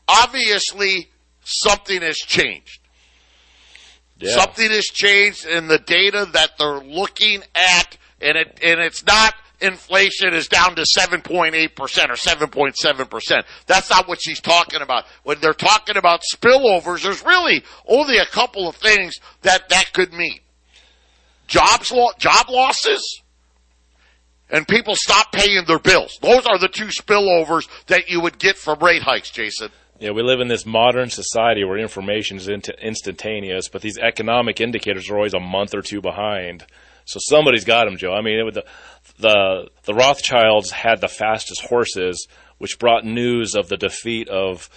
Obviously, 0.05 1.07
something 1.41 2.01
has 2.01 2.17
changed. 2.17 2.81
Yeah. 4.19 4.35
Something 4.35 4.71
has 4.71 4.85
changed 4.85 5.45
in 5.45 5.67
the 5.67 5.79
data 5.79 6.27
that 6.33 6.57
they're 6.59 6.81
looking 6.81 7.43
at, 7.55 7.97
and 8.19 8.37
it 8.37 8.59
and 8.61 8.81
it's 8.81 9.05
not 9.05 9.33
inflation 9.61 10.33
is 10.33 10.47
down 10.47 10.75
to 10.75 10.81
7.8% 10.81 11.53
or 11.53 11.87
7.7%. 11.87 13.43
That's 13.67 13.89
not 13.89 14.07
what 14.07 14.19
she's 14.21 14.41
talking 14.41 14.81
about. 14.81 15.05
When 15.23 15.39
they're 15.39 15.53
talking 15.53 15.97
about 15.97 16.23
spillovers, 16.33 17.03
there's 17.03 17.23
really 17.23 17.63
only 17.87 18.17
a 18.17 18.25
couple 18.25 18.67
of 18.67 18.75
things 18.75 19.19
that 19.43 19.69
that 19.69 19.93
could 19.93 20.13
mean. 20.13 20.39
Jobs 21.47 21.91
lo- 21.91 22.11
job 22.17 22.49
losses 22.49 23.20
and 24.51 24.67
people 24.67 24.95
stop 24.95 25.31
paying 25.31 25.63
their 25.65 25.79
bills. 25.79 26.19
Those 26.21 26.45
are 26.45 26.59
the 26.59 26.67
two 26.67 26.87
spillovers 26.87 27.67
that 27.87 28.09
you 28.09 28.21
would 28.21 28.37
get 28.37 28.57
from 28.57 28.79
rate 28.79 29.01
hikes, 29.01 29.31
Jason. 29.31 29.71
Yeah, 29.99 30.11
we 30.11 30.23
live 30.23 30.39
in 30.39 30.47
this 30.47 30.65
modern 30.65 31.09
society 31.09 31.63
where 31.63 31.77
information 31.77 32.37
is 32.37 32.49
instantaneous, 32.49 33.69
but 33.69 33.81
these 33.81 33.99
economic 33.99 34.59
indicators 34.59 35.09
are 35.09 35.15
always 35.15 35.35
a 35.35 35.39
month 35.39 35.75
or 35.75 35.81
two 35.81 36.01
behind. 36.01 36.65
So 37.05 37.19
somebody's 37.21 37.65
got 37.65 37.85
them, 37.85 37.97
Joe. 37.97 38.13
I 38.13 38.21
mean, 38.21 38.47
it, 38.47 38.53
the, 38.53 38.65
the 39.19 39.69
the 39.83 39.93
Rothschilds 39.93 40.71
had 40.71 41.01
the 41.01 41.07
fastest 41.07 41.61
horses, 41.61 42.27
which 42.57 42.79
brought 42.79 43.05
news 43.05 43.55
of 43.55 43.69
the 43.69 43.77
defeat 43.77 44.27
of 44.27 44.69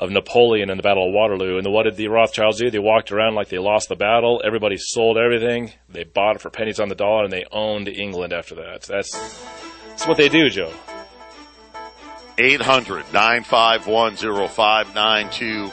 of 0.00 0.10
Napoleon 0.10 0.70
in 0.70 0.78
the 0.78 0.82
Battle 0.82 1.06
of 1.06 1.12
Waterloo. 1.12 1.58
And 1.58 1.72
what 1.72 1.82
did 1.82 1.96
the 1.96 2.08
Rothschilds 2.08 2.58
do? 2.58 2.70
They 2.70 2.78
walked 2.78 3.12
around 3.12 3.34
like 3.34 3.48
they 3.48 3.58
lost 3.58 3.90
the 3.90 3.96
battle. 3.96 4.40
Everybody 4.42 4.78
sold 4.78 5.18
everything. 5.18 5.72
They 5.90 6.04
bought 6.04 6.36
it 6.36 6.42
for 6.42 6.48
pennies 6.48 6.80
on 6.80 6.88
the 6.88 6.94
dollar, 6.94 7.24
and 7.24 7.32
they 7.32 7.44
owned 7.52 7.86
England 7.86 8.32
after 8.32 8.54
that. 8.56 8.82
That's 8.82 9.12
that's 9.88 10.06
what 10.06 10.16
they 10.16 10.30
do, 10.30 10.48
Joe. 10.48 10.72
800 12.38 13.12
951 13.12 14.16
0592. 14.16 15.70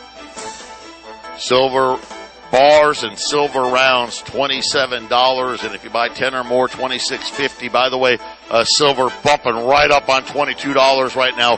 Silver 1.38 1.97
bars 2.51 3.03
and 3.03 3.17
silver 3.17 3.61
rounds 3.61 4.21
$27 4.23 5.65
and 5.65 5.75
if 5.75 5.84
you 5.84 5.89
buy 5.89 6.07
10 6.07 6.34
or 6.34 6.45
more 6.45 6.69
26.50 6.69 7.69
by 7.71 7.89
the 7.89 7.97
way 7.97 8.17
uh, 8.49 8.63
silver 8.63 9.09
bumping 9.21 9.65
right 9.65 9.91
up 9.91 10.07
on 10.07 10.23
$22 10.23 11.15
right 11.15 11.36
now 11.36 11.57